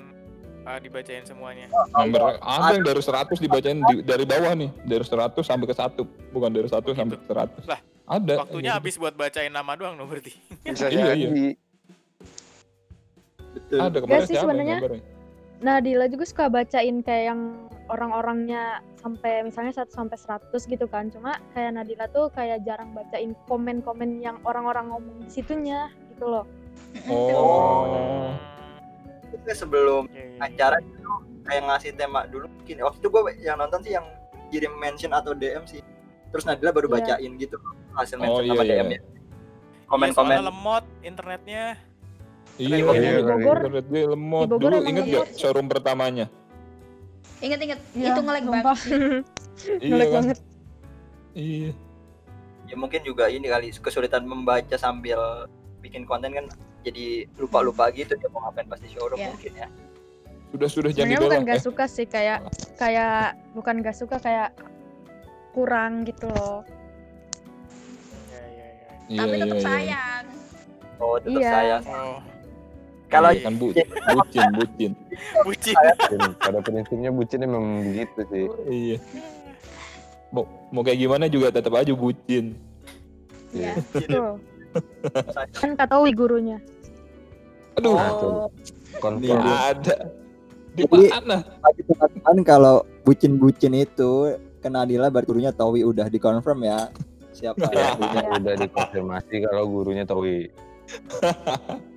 [0.61, 5.31] uh, dibacain semuanya Member ada yang dari 100 dibacain di- dari bawah nih dari 100
[5.39, 8.77] sampai ke satu bukan dari 1 sampai ke 100 Lah, ada waktunya gitu.
[8.77, 10.35] habis buat bacain nama doang dong berarti
[10.65, 11.19] Bisa Iya, jadi.
[11.23, 11.29] iya.
[13.49, 13.79] Betul.
[13.79, 15.01] ada kemarin sih siapa yang sebenarnya.
[15.57, 15.81] Gambarnya?
[15.81, 17.41] Nadila juga suka bacain kayak yang
[17.87, 21.09] orang-orangnya sampai misalnya 1 sampai 100 gitu kan.
[21.09, 26.45] Cuma kayak Nadila tuh kayak jarang bacain komen-komen yang orang-orang ngomong di situnya gitu loh.
[27.09, 28.31] oh
[29.33, 30.39] Itu sebelum Oke.
[30.39, 31.11] acara itu
[31.43, 32.75] kayak ngasih tema dulu mungkin.
[32.83, 34.05] Waktu itu gue yang nonton sih yang
[34.51, 35.83] kirim mention atau DM sih.
[36.31, 36.95] Terus Nadila baru Iya.
[37.17, 37.55] bacain gitu
[37.95, 38.71] hasil Oh, mention iya, sama iya.
[38.71, 38.99] DM ya.
[38.99, 39.01] Iya,
[39.87, 40.15] Komen-komen.
[40.35, 41.63] soalnya lemot internetnya
[42.57, 46.25] iya Di iya Bogor- internet gue lemot di Bogor dulu inget gak showroom pertamanya
[47.37, 48.61] inget-inget Iya, itu ngelag sumpah.
[48.65, 48.91] banget sih.
[49.79, 50.37] iya Ngelag banget.
[51.33, 51.71] iya
[52.63, 55.47] Ya mungkin juga ini kali kesulitan membaca sambil
[55.79, 56.45] bikin konten kan
[56.81, 57.05] jadi
[57.37, 59.29] lupa-lupa gitu dia mau ngapain pasti showroom Iya.
[59.29, 59.67] mungkin ya.
[60.47, 62.39] sudah sudah jangan Sebenarnya bukan gak eh, suka sih kayak
[62.75, 63.17] kayak
[63.51, 64.49] bukan gak suka kayak
[65.51, 66.63] kurang gitu loh.
[68.25, 69.63] ya ya ya iya, tapi tetap iya, iya.
[69.63, 70.25] sayang
[70.97, 71.51] Oh, tetap Iya.
[71.51, 71.83] sayang.
[71.85, 72.17] oh
[73.07, 73.41] Kalau Iya.
[73.41, 73.87] kan bu bucin
[74.53, 74.91] bucin
[75.39, 76.19] bucin Bucin.
[76.37, 78.45] Pada prinsipnya bucin emang begitu sih.
[78.67, 78.97] iya
[80.27, 82.51] mau mau kayak gimana juga tetap aja bucin
[83.49, 84.43] ya Betul.
[85.57, 86.59] kan kata Wi gurunya.
[87.73, 88.31] aduh Nah, tuh.
[88.43, 88.49] Oh,
[88.99, 89.39] Confirm.
[89.39, 89.95] nggak ada
[90.73, 96.91] di Jadi- mana teman-teman kalau bucin-bucin itu kena Nadila berarti gurunya Towi udah dikonfirm ya
[97.31, 98.29] siapa Ya, gurunya.
[98.35, 100.51] udah dikonfirmasi kalau gurunya Towi.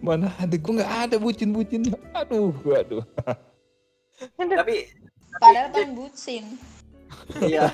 [0.00, 1.84] mana ada gue nggak ada bucin bucin
[2.16, 3.04] aduh aduh.
[4.36, 4.76] Tapi
[5.40, 6.44] padahal kan bucin.
[7.40, 7.72] Iya.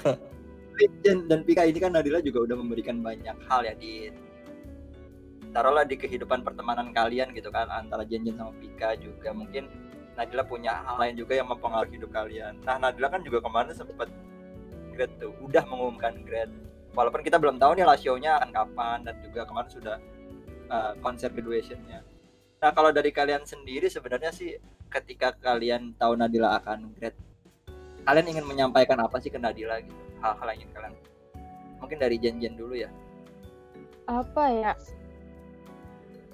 [1.02, 4.12] Dan, dan Pika ini kan Nadila juga udah memberikan banyak hal ya di
[5.56, 9.32] taruhlah di kehidupan pertemanan kalian gitu kan antara Jenjen sama Pika juga.
[9.32, 9.72] Mungkin
[10.20, 12.60] Nadila punya hal lain juga yang mempengaruhi hidup kalian.
[12.68, 14.12] Nah Nadila kan juga kemarin sempat
[14.92, 16.52] grad tuh udah mengumumkan grad
[16.96, 19.96] walaupun kita belum tahu nih lah show-nya akan kapan dan juga kemarin sudah
[20.72, 22.00] uh, konser graduation-nya.
[22.66, 24.58] Nah kalau dari kalian sendiri sebenarnya sih
[24.90, 27.14] ketika kalian tahu Nadila akan grad,
[28.02, 29.94] kalian ingin menyampaikan apa sih ke Nadila gitu?
[30.18, 30.94] Hal-hal yang ingin kalian
[31.78, 32.90] mungkin dari Jen-Jen dulu ya.
[34.10, 34.72] apa ya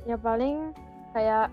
[0.09, 0.73] ya paling
[1.13, 1.53] kayak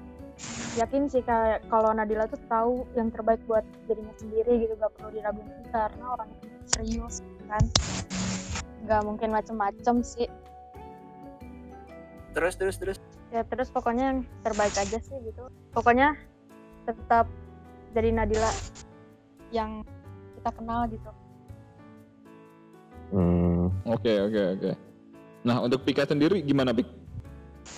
[0.80, 5.11] yakin sih kayak kalau Nadila tuh tahu yang terbaik buat dirinya sendiri gitu gak perlu
[5.11, 6.39] diragukan karena orangnya
[6.71, 7.19] serius
[7.51, 7.63] kan
[8.88, 10.32] nggak mungkin macem-macem sih
[12.30, 12.99] Terus terus terus.
[13.30, 16.17] Ya terus pokoknya yang terbaik aja sih gitu pokoknya
[16.84, 17.30] tetap
[17.93, 18.49] jadi Nadila
[19.49, 19.82] yang
[20.38, 21.09] kita kenal gitu
[23.09, 23.73] Hmm.
[23.89, 24.71] Oke oke oke.
[25.41, 26.86] Nah untuk Pika sendiri gimana Pik?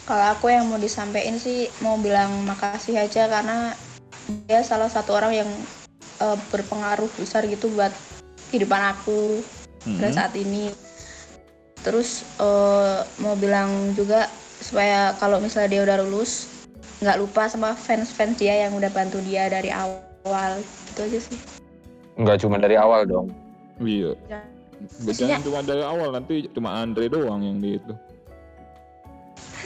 [0.04, 3.72] Kalau aku yang mau disampaikan sih mau bilang makasih aja karena
[4.43, 5.49] dia salah satu orang yang
[6.20, 7.95] eh, berpengaruh besar gitu buat
[8.52, 9.39] kehidupan aku
[9.95, 10.18] pada Hmm.
[10.20, 10.76] saat ini.
[11.80, 14.28] Terus eh, mau bilang juga
[14.62, 16.47] supaya kalau misalnya dia udah lulus
[17.01, 20.62] nggak lupa sama fans-fans dia yang udah bantu dia dari awal
[20.93, 21.38] gitu aja sih.
[22.16, 23.34] Enggak cuma dari awal dong.
[23.82, 24.14] Iya.
[24.30, 24.39] Ya.
[25.01, 27.93] Maksudnya- cuma dari awal nanti cuma Andre doang yang di itu.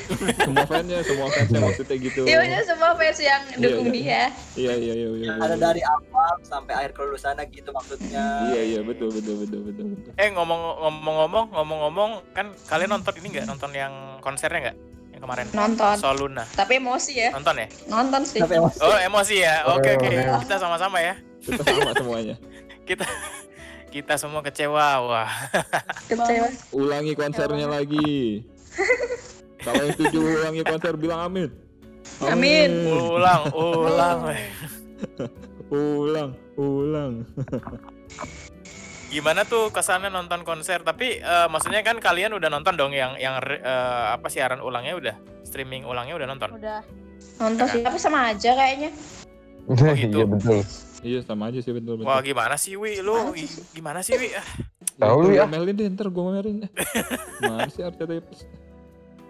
[0.06, 2.22] Semua fansnya, semua fansnya maksudnya gitu.
[2.28, 3.96] Iya maksudnya semua fans yang Iya, dukung iya.
[3.96, 4.22] dia.
[4.56, 5.30] Iya iya iya iya.
[5.40, 5.64] Ada iya.
[5.64, 8.24] dari awal sampai akhir kelulusannya gitu maksudnya.
[8.54, 10.12] Iya iya betul betul betul betul betul.
[10.20, 14.78] Eh ngomong ngomong-ngomong ngomong-ngomong kan kalian nonton ini nggak nonton yang konsernya nggak
[15.16, 15.46] yang kemarin?
[15.56, 15.96] Nonton.
[15.98, 16.44] Soal Luna.
[16.54, 17.30] Tapi emosi ya.
[17.34, 17.68] Nonton ya?
[17.88, 18.40] Nonton sih.
[18.44, 18.78] Tapi emosi.
[18.84, 19.56] Oh emosi ya.
[19.74, 20.08] Oke oke.
[20.12, 20.40] Oh.
[20.44, 21.16] Kita sama-sama ya.
[21.42, 22.36] Kita sama semuanya.
[23.96, 24.88] Kita semua kecewa.
[25.08, 25.32] Wah.
[26.12, 26.52] Kecewa.
[26.76, 28.44] Ulangi konsernya lagi.
[29.66, 31.50] Kalau yang setuju ulangi konser bilang amin.
[32.30, 32.72] Amin.
[32.86, 34.20] Ulang ulang.
[35.74, 37.14] Ulang, ulang.
[39.10, 40.86] Gimana tuh kesannya nonton konser?
[40.86, 45.16] Tapi eh, maksudnya kan kalian udah nonton dong yang yang eh, apa siaran ulangnya udah
[45.42, 46.50] streaming ulangnya udah nonton.
[46.54, 46.86] udah
[47.42, 47.82] Nonton sih.
[47.82, 48.94] Tapi sama aja kayaknya.
[50.00, 50.22] gitu.
[50.22, 50.60] Iya betul.
[51.06, 52.08] Iya sama aja sih betul betul.
[52.08, 53.34] Wah gimana sih Wi lu?
[53.74, 54.30] Gimana sih Wi?
[54.34, 54.48] Ah,
[54.96, 55.44] Tahu lu ya.
[55.50, 56.66] Melin deh, ntar gue melin.
[57.44, 58.24] Mana sih RCTI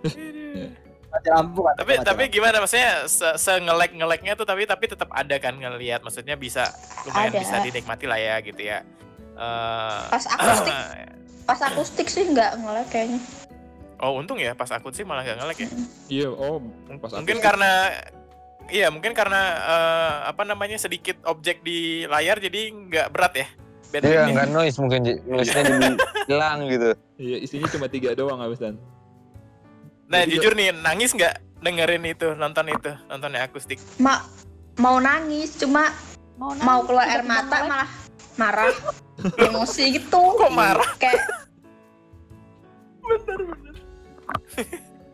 [1.25, 1.73] lampu kan.
[1.75, 2.35] tapi mati tapi lampu.
[2.35, 6.69] gimana maksudnya se, se ngelek ngeleknya tuh tapi tapi tetap ada kan ngelihat maksudnya bisa
[7.07, 7.39] lumayan Ada.
[7.39, 8.83] bisa dinikmati lah ya gitu ya.
[9.33, 10.75] Eh Pas akustik,
[11.49, 13.19] pas akustik sih nggak ngelek kayaknya.
[13.95, 15.69] oh untung ya pas aku sih malah nggak ngelek ya.
[16.11, 16.59] Iya, oh
[16.99, 17.71] pas Mungkin aku- karena
[18.67, 23.47] iya mungkin karena eh, apa namanya sedikit objek di layar jadi nggak berat ya.
[23.95, 25.95] Iya nggak noise mungkin noise-nya jadi
[26.29, 26.89] hilang gitu.
[27.15, 28.75] Iya, isinya cuma tiga doang abisan.
[30.05, 31.33] Nah Jadi jujur nih nangis nggak
[31.65, 33.81] dengerin itu nonton itu nontonnya akustik.
[33.97, 34.21] Ma
[34.77, 35.89] mau nangis cuma
[36.37, 37.89] mau mau nangis, keluar air mata malah
[38.37, 38.75] marah
[39.49, 40.89] emosi gitu Kok marah?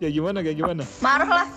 [0.01, 0.83] Ya gimana, kayak gimana?
[0.99, 1.47] marah lah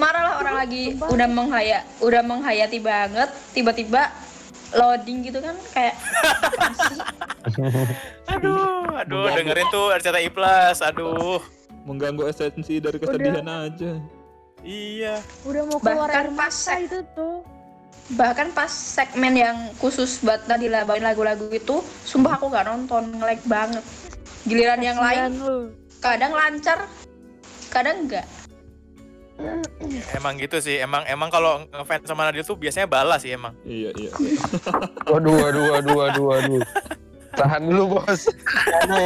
[0.00, 4.08] marah lah orang lagi udah menghayat udah menghayati banget tiba-tiba
[4.72, 5.94] loading gitu kan kayak?
[8.32, 10.78] Aduh, aduh dengerin tuh RCTI Plus.
[10.80, 11.42] Aduh.
[11.82, 13.98] Mengganggu esensi dari kesedihan aja.
[14.62, 15.18] Iya.
[15.42, 17.36] udah mau keluar Bahkan air pas mata itu tuh
[18.14, 23.42] bahkan pas segmen yang khusus buat tadi bawain lagu-lagu itu sumpah aku nggak nonton ngelek
[23.46, 23.84] banget
[24.46, 25.58] giliran yang lain lu
[26.02, 26.86] kadang lancar
[27.70, 28.26] kadang enggak
[30.14, 30.78] Emang gitu sih.
[30.78, 33.50] Emang emang kalau ngefans sama Nadil tuh biasanya balas sih emang.
[33.66, 34.12] Iya, iya.
[35.10, 36.62] Waduh, waduh, waduh, waduh, waduh.
[37.32, 38.22] Tahan dulu bos.
[38.44, 39.02] Karena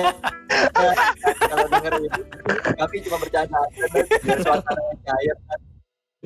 [1.47, 2.21] kalau denger itu
[2.77, 3.61] tapi cuma bercanda
[4.23, 5.61] biar suasana cair kan.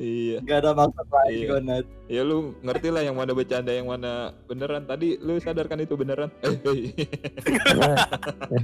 [0.01, 0.37] Iya.
[0.41, 1.45] Gak ada maksud lain Iya.
[1.45, 1.85] kok Nat.
[2.09, 4.89] Ya lu ngerti lah yang mana bercanda, yang mana beneran.
[4.89, 6.33] Tadi lu sadarkan itu beneran.
[6.41, 6.57] Eh,
[8.49, 8.63] eh.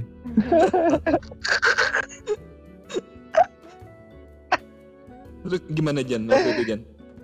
[5.46, 6.80] Terus gimana Jan waktu itu Jan?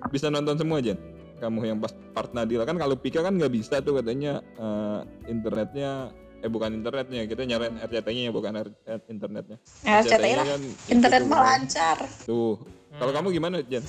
[0.08, 0.96] Bisa nonton semua Jan?
[1.34, 6.14] Kamu yang pas part Nadila kan kalau Pika kan nggak bisa tuh katanya eh, internetnya
[6.38, 9.56] eh bukan internetnya kita nyalain RCTI-nya bukan R- eh, internetnya.
[9.82, 12.60] RCTI lah kan internet mah lancar Tuh.
[12.94, 13.18] Kalau Hmm.
[13.18, 13.82] kamu gimana Jan?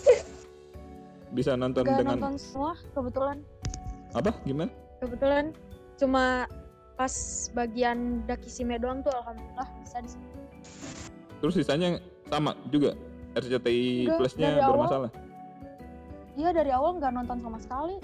[1.29, 3.37] Bisa nonton Gak dengan nonton semua kebetulan
[4.11, 4.31] apa?
[4.41, 4.71] Gimana?
[4.95, 5.51] kebetulan
[5.95, 6.47] cuma
[6.95, 7.13] pas
[7.51, 10.37] bagian Dakisime doang tuh alhamdulillah bisa di situ.
[11.37, 12.95] Terus sisanya sama juga
[13.33, 15.11] RCTI Enggak, Plusnya awal.
[16.35, 17.95] Iya dari awal nggak nonton sama sekali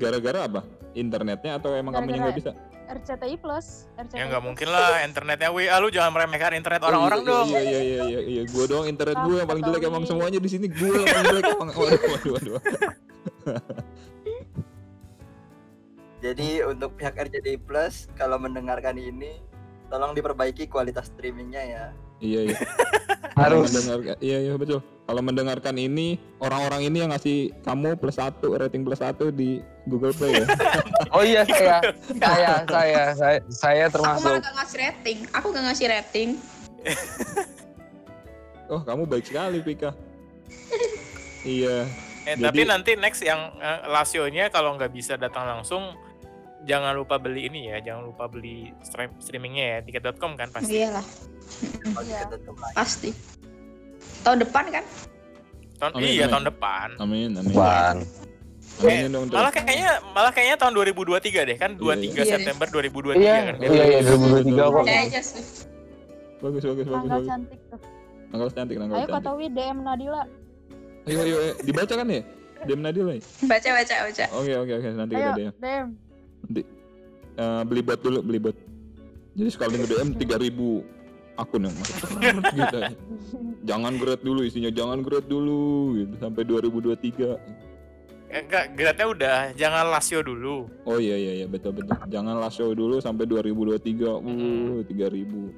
[0.00, 0.60] Gara-gara apa?
[0.96, 2.52] Internetnya atau emang kamu yang nggak bisa?
[2.84, 7.24] RCTI Plus RCTI Ya nggak mungkin lah internetnya WA lu jangan meremehkan internet orang-orang Oh,
[7.24, 7.48] iya, dong.
[7.48, 8.42] Iya iya iya iya, iya.
[8.52, 11.48] Gua doang internet gue yang paling jelek emang semuanya di sini gue yang paling jelek
[11.56, 11.68] emang.
[11.72, 12.60] Waduh waduh waduh.
[16.24, 19.44] Jadi untuk pihak RCTI Plus kalau mendengarkan ini
[19.92, 21.84] tolong diperbaiki kualitas streamingnya ya.
[22.24, 22.56] Iya iya.
[23.34, 23.74] Harus.
[24.22, 24.78] iya iya betul.
[25.04, 30.14] Kalau mendengarkan ini orang-orang ini yang ngasih kamu plus satu rating plus satu di Google
[30.14, 30.46] Play ya.
[31.14, 31.78] Oh iya saya,
[32.16, 34.34] saya, saya, saya, saya Aku malah termasuk.
[34.40, 35.18] gak ngasih rating.
[35.30, 36.28] Aku gak ngasih rating.
[38.64, 39.92] Oh kamu baik sekali Pika.
[41.44, 41.84] iya.
[42.24, 45.92] Eh, Jadi- tapi nanti next yang eh, Lasio-nya kalau nggak bisa datang langsung
[46.64, 50.72] jangan lupa beli ini ya, jangan lupa beli stream streamingnya ya, tiket.com kan pasti.
[50.74, 51.04] Iyalah,
[52.00, 52.20] Iya.
[52.28, 52.74] tutup lagi.
[52.74, 53.10] pasti.
[54.20, 54.84] Tahun depan kan?
[55.76, 56.32] Tahun, Amin, iya amin.
[56.32, 56.88] tahun depan.
[56.98, 57.52] Amin amin.
[57.52, 57.96] Wan.
[58.76, 59.24] Amin dong.
[59.28, 62.24] Malah kayaknya malah kayaknya tahun 2023 deh kan 23 Iya, iya.
[62.26, 63.54] September 2023 Iya, kan.
[63.60, 64.84] iya, iya, 2023 kok.
[64.84, 65.44] Ya aja sih.
[66.40, 67.28] Bagus bagus bagus Tanggal bagus.
[67.28, 67.80] cantik tuh.
[68.26, 69.20] Tanggal cantik tanggal Ayo Kak.
[69.22, 70.22] Towi DM Nadila.
[71.04, 71.52] Ayo ayo ayo.
[71.60, 72.22] dibaca kan ya?
[72.64, 73.22] Dem Nadila ya?
[73.44, 74.24] Baca, baca, baca.
[74.34, 75.52] Oke oke oke nanti Ayo kita DM.
[75.54, 75.86] DM.
[76.44, 76.62] Nanti
[77.40, 78.56] eh, beli bot dulu beli bot.
[79.34, 80.94] Jadi sekali nge DM 3000
[81.34, 82.10] akun yang masuk
[82.58, 82.78] gitu.
[83.66, 87.64] Jangan grade dulu isinya, jangan grade dulu gitu sampai 2023.
[88.34, 90.66] Eh, Enggak, grade-nya udah, jangan Lasio dulu.
[90.82, 91.94] Oh iya iya iya betul betul.
[92.10, 94.10] Jangan last show dulu sampai 2023.
[94.10, 95.54] Uh, 3000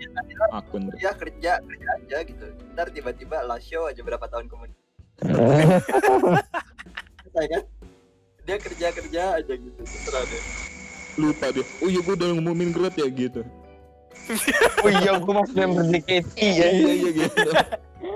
[0.53, 0.93] akun.
[1.01, 2.45] Ya kerja kerja aja gitu.
[2.77, 4.77] Ntar tiba-tiba last show aja berapa tahun kemudian.
[7.33, 7.63] Saya kan
[8.45, 9.81] dia kerja kerja aja gitu.
[9.81, 10.45] Deh.
[11.17, 11.65] Lupa dia.
[11.81, 13.41] Oh iya gue udah ngumumin grade ya gitu.
[14.83, 16.67] Oh iya, gue masih member JKT ya.
[16.67, 17.49] iya iya gitu.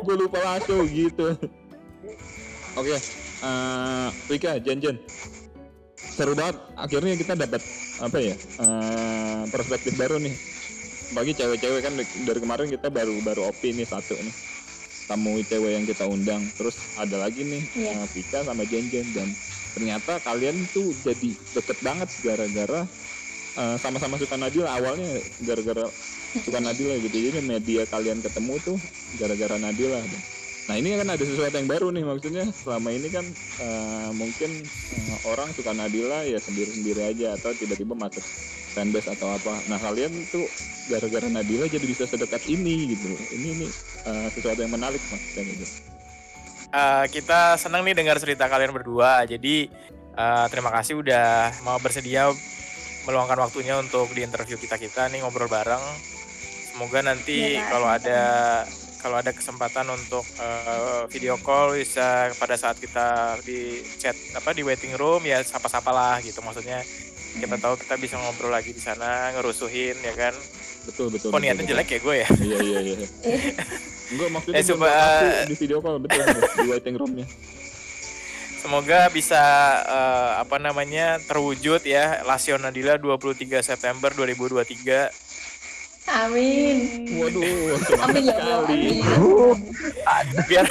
[0.00, 1.36] gue lupa show gitu.
[2.72, 2.96] Oke,
[3.40, 4.96] eh Rika, Jen Jen.
[5.96, 6.56] Seru banget.
[6.74, 7.60] Akhirnya kita dapat
[7.98, 8.34] apa ya?
[8.34, 10.34] eh, perspektif baru nih.
[11.10, 14.34] Bagi cewek-cewek kan dari kemarin kita baru baru opi nih satu nih.
[15.04, 16.42] Tamu cewek yang kita undang.
[16.54, 17.92] Terus ada lagi nih Iya.
[17.92, 19.28] eh, Vika sama Jen Jen dan
[19.72, 22.86] ternyata kalian tuh jadi deket banget gara-gara
[23.56, 25.90] eh, sama-sama suka Nadila awalnya gara-gara
[26.38, 27.16] suka Nadila gitu.
[27.18, 28.78] Jadi media kalian ketemu tuh
[29.18, 30.06] gara-gara Nadila
[30.68, 32.46] nah ini kan ada sesuatu yang baru nih maksudnya.
[32.54, 33.26] Selama ini kan
[33.58, 38.22] eh, mungkin eh, orang suka Nadila ya sendiri-sendiri aja atau tiba-tiba masuk
[38.70, 39.66] fanbase atau apa.
[39.66, 40.46] Nah kalian tuh
[40.86, 43.18] gara-gara Nadila jadi bisa sedekat ini gitu.
[43.34, 43.68] Ini ini
[44.06, 45.66] eh, sesuatu yang menarik maksudnya gitu
[46.70, 49.26] Eh, kita senang nih dengar cerita kalian berdua.
[49.26, 49.66] Jadi
[50.14, 52.30] eh, terima kasih udah mau bersedia
[53.08, 55.82] meluangkan waktunya untuk di interview kita kita nih ngobrol bareng.
[56.70, 57.66] Semoga nanti Kak.
[57.74, 58.20] kalau ada
[59.02, 64.62] kalau ada kesempatan untuk eh, video call bisa pada saat kita di chat apa di
[64.62, 66.86] waiting room ya sapa-sapa lah gitu maksudnya
[67.30, 70.34] kita tahu kita bisa ngobrol lagi di sana ngerusuhin ya kan
[70.86, 73.08] betul betul kok niatnya jelek ya gue ya iya iya iya
[74.10, 77.26] enggak maksudnya Eh, coba- aku di video call betul, betul di waiting roomnya
[78.56, 79.40] Semoga bisa
[79.82, 83.32] eh, apa namanya terwujud ya Lasio Nadila 23
[83.62, 85.08] September 2023.
[86.06, 86.76] Amin.
[87.14, 88.60] waduh Amin ya Allah.
[88.66, 89.00] sekali.
[89.00, 90.44] Amin.
[90.50, 90.66] Biar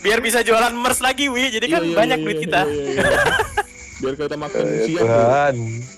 [0.00, 1.48] biar bisa jualan merch lagi Wi.
[1.48, 2.60] Jadi kan Iya, iya, banyak iya, duit iya, kita.
[2.62, 3.02] iya, iya.
[4.02, 5.54] biar kita makin Eh, siap Tuhan.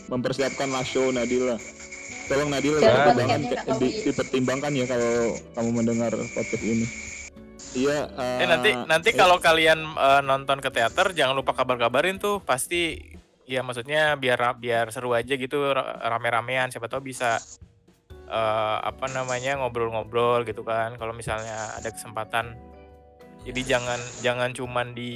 [0.07, 1.57] mempersiapkan last show Nadila
[2.27, 3.41] tolong Nadila Jangan jangan
[3.79, 5.13] di- dipertimbangkan ya kalau
[5.55, 6.87] kamu mendengar podcast ini.
[7.77, 8.09] Iya
[8.41, 12.43] Eh nanti nanti eh, kalau kalian eh, nonton ke teater jangan lupa kabar-kabarin tuh.
[12.43, 12.99] Pasti
[13.47, 16.69] ya maksudnya biar biar seru aja gitu ra- rame-ramean.
[16.73, 17.39] Siapa tahu bisa
[18.11, 20.95] eh, apa namanya ngobrol-ngobrol gitu kan.
[20.99, 22.76] Kalau misalnya ada kesempatan
[23.47, 25.11] jadi jangan jangan cuman di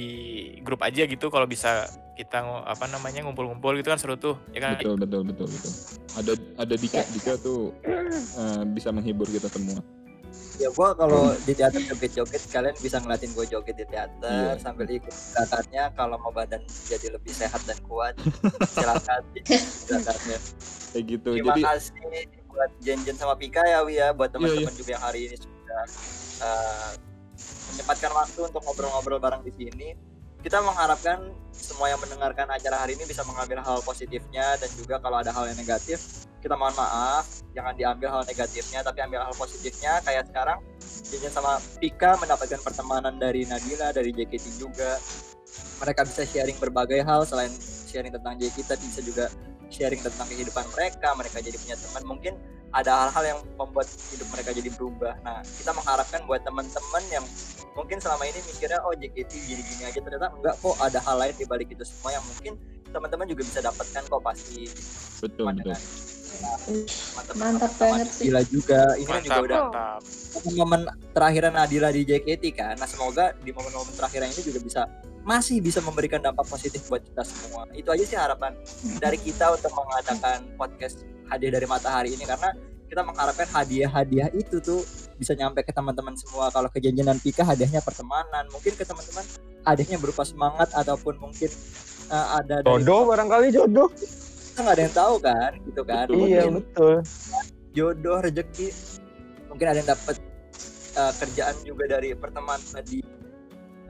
[0.63, 1.83] grup aja gitu kalau bisa
[2.15, 4.77] kita apa namanya ngumpul-ngumpul gitu kan seru tuh ya kan?
[4.77, 5.71] Betul betul betul betul.
[6.15, 9.83] Ada ada Dika Dika tuh eh, bisa menghibur kita semua.
[10.55, 14.61] Ya gua kalau di teater joget-joget kalian bisa ngeliatin gua joget di teater Iya.
[14.61, 15.83] sambil ikut gerakannya.
[15.91, 18.13] Kalau mau badan jadi lebih sehat dan kuat
[18.69, 19.21] silakan
[19.89, 20.37] gerakannya.
[20.91, 21.29] kayak gitu.
[21.35, 22.05] Terima jadi kasih
[22.47, 25.81] buat Jen-Jen sama Pika ya Wi ya buat Iya, teman-teman juga yang hari ini sudah
[26.43, 26.89] eh,
[27.81, 29.89] menyempatkan waktu untuk ngobrol-ngobrol bareng di sini.
[30.45, 35.17] Kita mengharapkan semua yang mendengarkan acara hari ini bisa mengambil hal positifnya dan juga kalau
[35.17, 37.25] ada hal yang negatif kita mohon maaf.
[37.57, 39.97] Jangan diambil hal negatifnya tapi ambil hal positifnya.
[40.05, 40.61] Kayak sekarang
[41.09, 44.97] Jen sama Pika mendapatkan pertemanan dari Nadila dari JKT juga.
[45.81, 47.25] Mereka bisa sharing berbagai hal.
[47.25, 47.49] Selain
[47.89, 49.25] sharing tentang JKT bisa juga
[49.69, 51.13] sharing tentang kehidupan mereka.
[51.17, 52.03] Mereka jadi punya teman.
[52.05, 52.33] Mungkin
[52.71, 55.13] ada hal-hal yang membuat hidup mereka jadi berubah.
[55.23, 57.25] Nah kita mengharapkan buat teman-teman yang
[57.75, 61.45] mungkin selama ini mikirnya oh JKT gini-gini aja ternyata enggak kok ada hal lain di
[61.47, 62.59] balik itu semua yang mungkin
[62.91, 64.67] teman-teman juga bisa dapatkan kok pasti.
[65.19, 65.75] Betul betul.
[65.75, 65.79] dengan
[66.31, 68.23] teman-teman Mantap teman banget sih.
[68.31, 68.81] Nadila juga.
[68.95, 69.61] Ini kan juga mantap udah
[70.31, 72.75] mantap momen terakhir Nadila di JKT kan.
[72.79, 74.81] Nah semoga di momen-momen terakhir ini juga bisa
[75.21, 77.69] masih bisa memberikan dampak positif buat kita semua.
[77.77, 78.57] Itu aja sih harapan
[78.97, 82.51] dari kita untuk mengadakan podcast hadiah dari matahari ini karena
[82.91, 84.83] kita mengharapkan hadiah-hadiah itu tuh
[85.15, 89.23] bisa nyampe ke teman-teman semua kalau ke Jenjen dan Pika hadiahnya pertemanan mungkin ke teman-teman
[89.63, 91.47] hadiahnya berupa semangat ataupun mungkin
[92.11, 93.87] uh, ada dari Jodoh barangkali jodoh.
[94.51, 96.95] kita nggak ada yang tahu kan gitu kan Iya mungkin betul.
[97.71, 98.67] jodoh rezeki
[99.47, 100.15] mungkin ada yang dapat
[100.99, 102.99] uh, kerjaan juga dari pertemanan di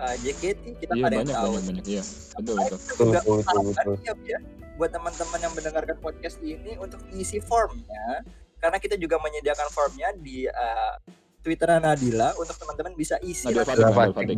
[0.01, 2.03] uh, JKT kita Iya ada yang banyak tahu banyak banyak iya.
[2.35, 2.77] Betul betul.
[2.77, 3.95] itu juga Betul, betul, harapan betul.
[4.01, 4.39] ya, ya
[4.81, 8.25] buat teman-teman yang mendengarkan podcast ini untuk mengisi formnya
[8.57, 10.93] karena kita juga menyediakan formnya di uh,
[11.41, 13.65] Twitter Nadila untuk teman-teman bisa isi Nadila.
[13.65, 14.35] Fatik, Nadila Nadila Fatik.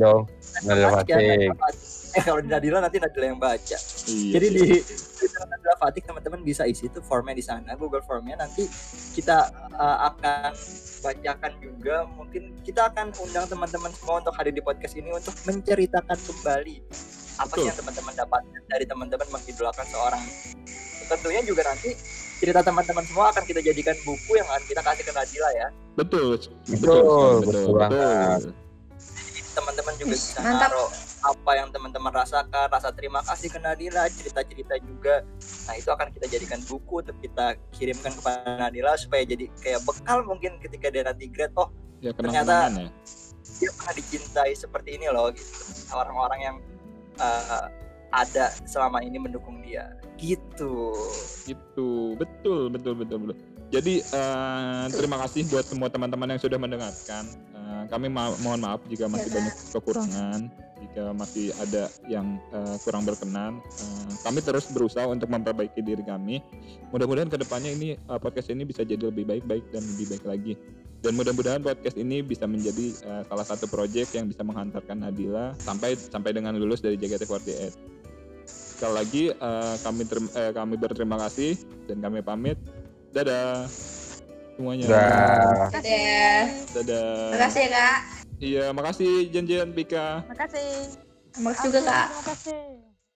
[0.63, 1.27] Nadila Fatik Fatik.
[1.27, 1.87] Nadila Fatik.
[2.13, 3.77] Eh kalau di Nadila nanti Nadila yang baca.
[4.07, 4.31] Iya.
[4.39, 4.55] Jadi iya.
[4.55, 4.67] di
[5.47, 8.67] Nadila Fatik teman-teman bisa isi itu formnya di sana, Google formnya nanti
[9.13, 10.51] kita uh, akan
[11.01, 11.95] bacakan juga.
[12.15, 16.75] Mungkin kita akan undang teman-teman semua untuk hadir di podcast ini untuk menceritakan kembali
[17.33, 17.57] apa Betul.
[17.57, 20.23] sih yang teman-teman dapatkan dari teman-teman mengidolakan seorang.
[21.09, 21.91] Tentunya juga nanti
[22.39, 25.67] cerita teman-teman semua akan kita jadikan buku yang akan kita kasih ke Nadila ya.
[25.93, 26.35] betul
[26.67, 28.41] Betul, betul betul banget.
[29.53, 30.73] teman-teman juga bisa Mantap.
[30.73, 30.89] naruh
[31.23, 35.23] apa yang teman-teman rasakan rasa terima kasih ke Nadila cerita-cerita juga.
[35.65, 40.23] Nah itu akan kita jadikan buku untuk kita kirimkan kepada Nadila supaya jadi kayak bekal
[40.23, 42.91] mungkin ketika dia nanti grade oh ya Ternyata- ya.
[43.53, 45.51] dia pernah dicintai seperti ini loh gitu.
[45.89, 46.55] Orang-orang yang
[47.17, 47.71] uh,
[48.11, 49.95] ada selama ini mendukung dia.
[50.19, 50.91] Gitu.
[51.47, 53.37] Itu betul betul betul betul.
[53.73, 57.25] Jadi eh, terima kasih buat semua teman-teman yang sudah mendengarkan.
[57.57, 59.41] Eh, kami ma- mohon maaf jika masih Ya.
[59.41, 60.39] banyak kekurangan,
[60.93, 63.57] jika masih ada yang eh, kurang berkenan.
[63.57, 66.37] Eh, kami terus berusaha untuk memperbaiki diri kami.
[66.93, 70.53] Mudah-mudahan ke depannya ini eh, podcast ini bisa jadi lebih baik-baik dan lebih baik lagi.
[71.01, 75.97] Dan mudah-mudahan podcast ini bisa menjadi eh, salah satu proyek yang bisa menghantarkan Nadila sampai
[75.97, 77.73] sampai dengan lulus dari JKT48
[78.45, 81.57] sekali lagi eh, kami terima- eh, kami berterima kasih
[81.89, 82.55] dan kami pamit
[83.09, 83.65] dadah
[84.53, 85.69] semuanya Dah.
[85.73, 86.41] Dadah.
[86.77, 88.22] dadah Makasih ya kak.
[88.43, 90.99] Iya makasih janjian Pika Makasih.
[91.39, 92.07] Makasih juga kak.
[92.11, 92.92] Terima kasih.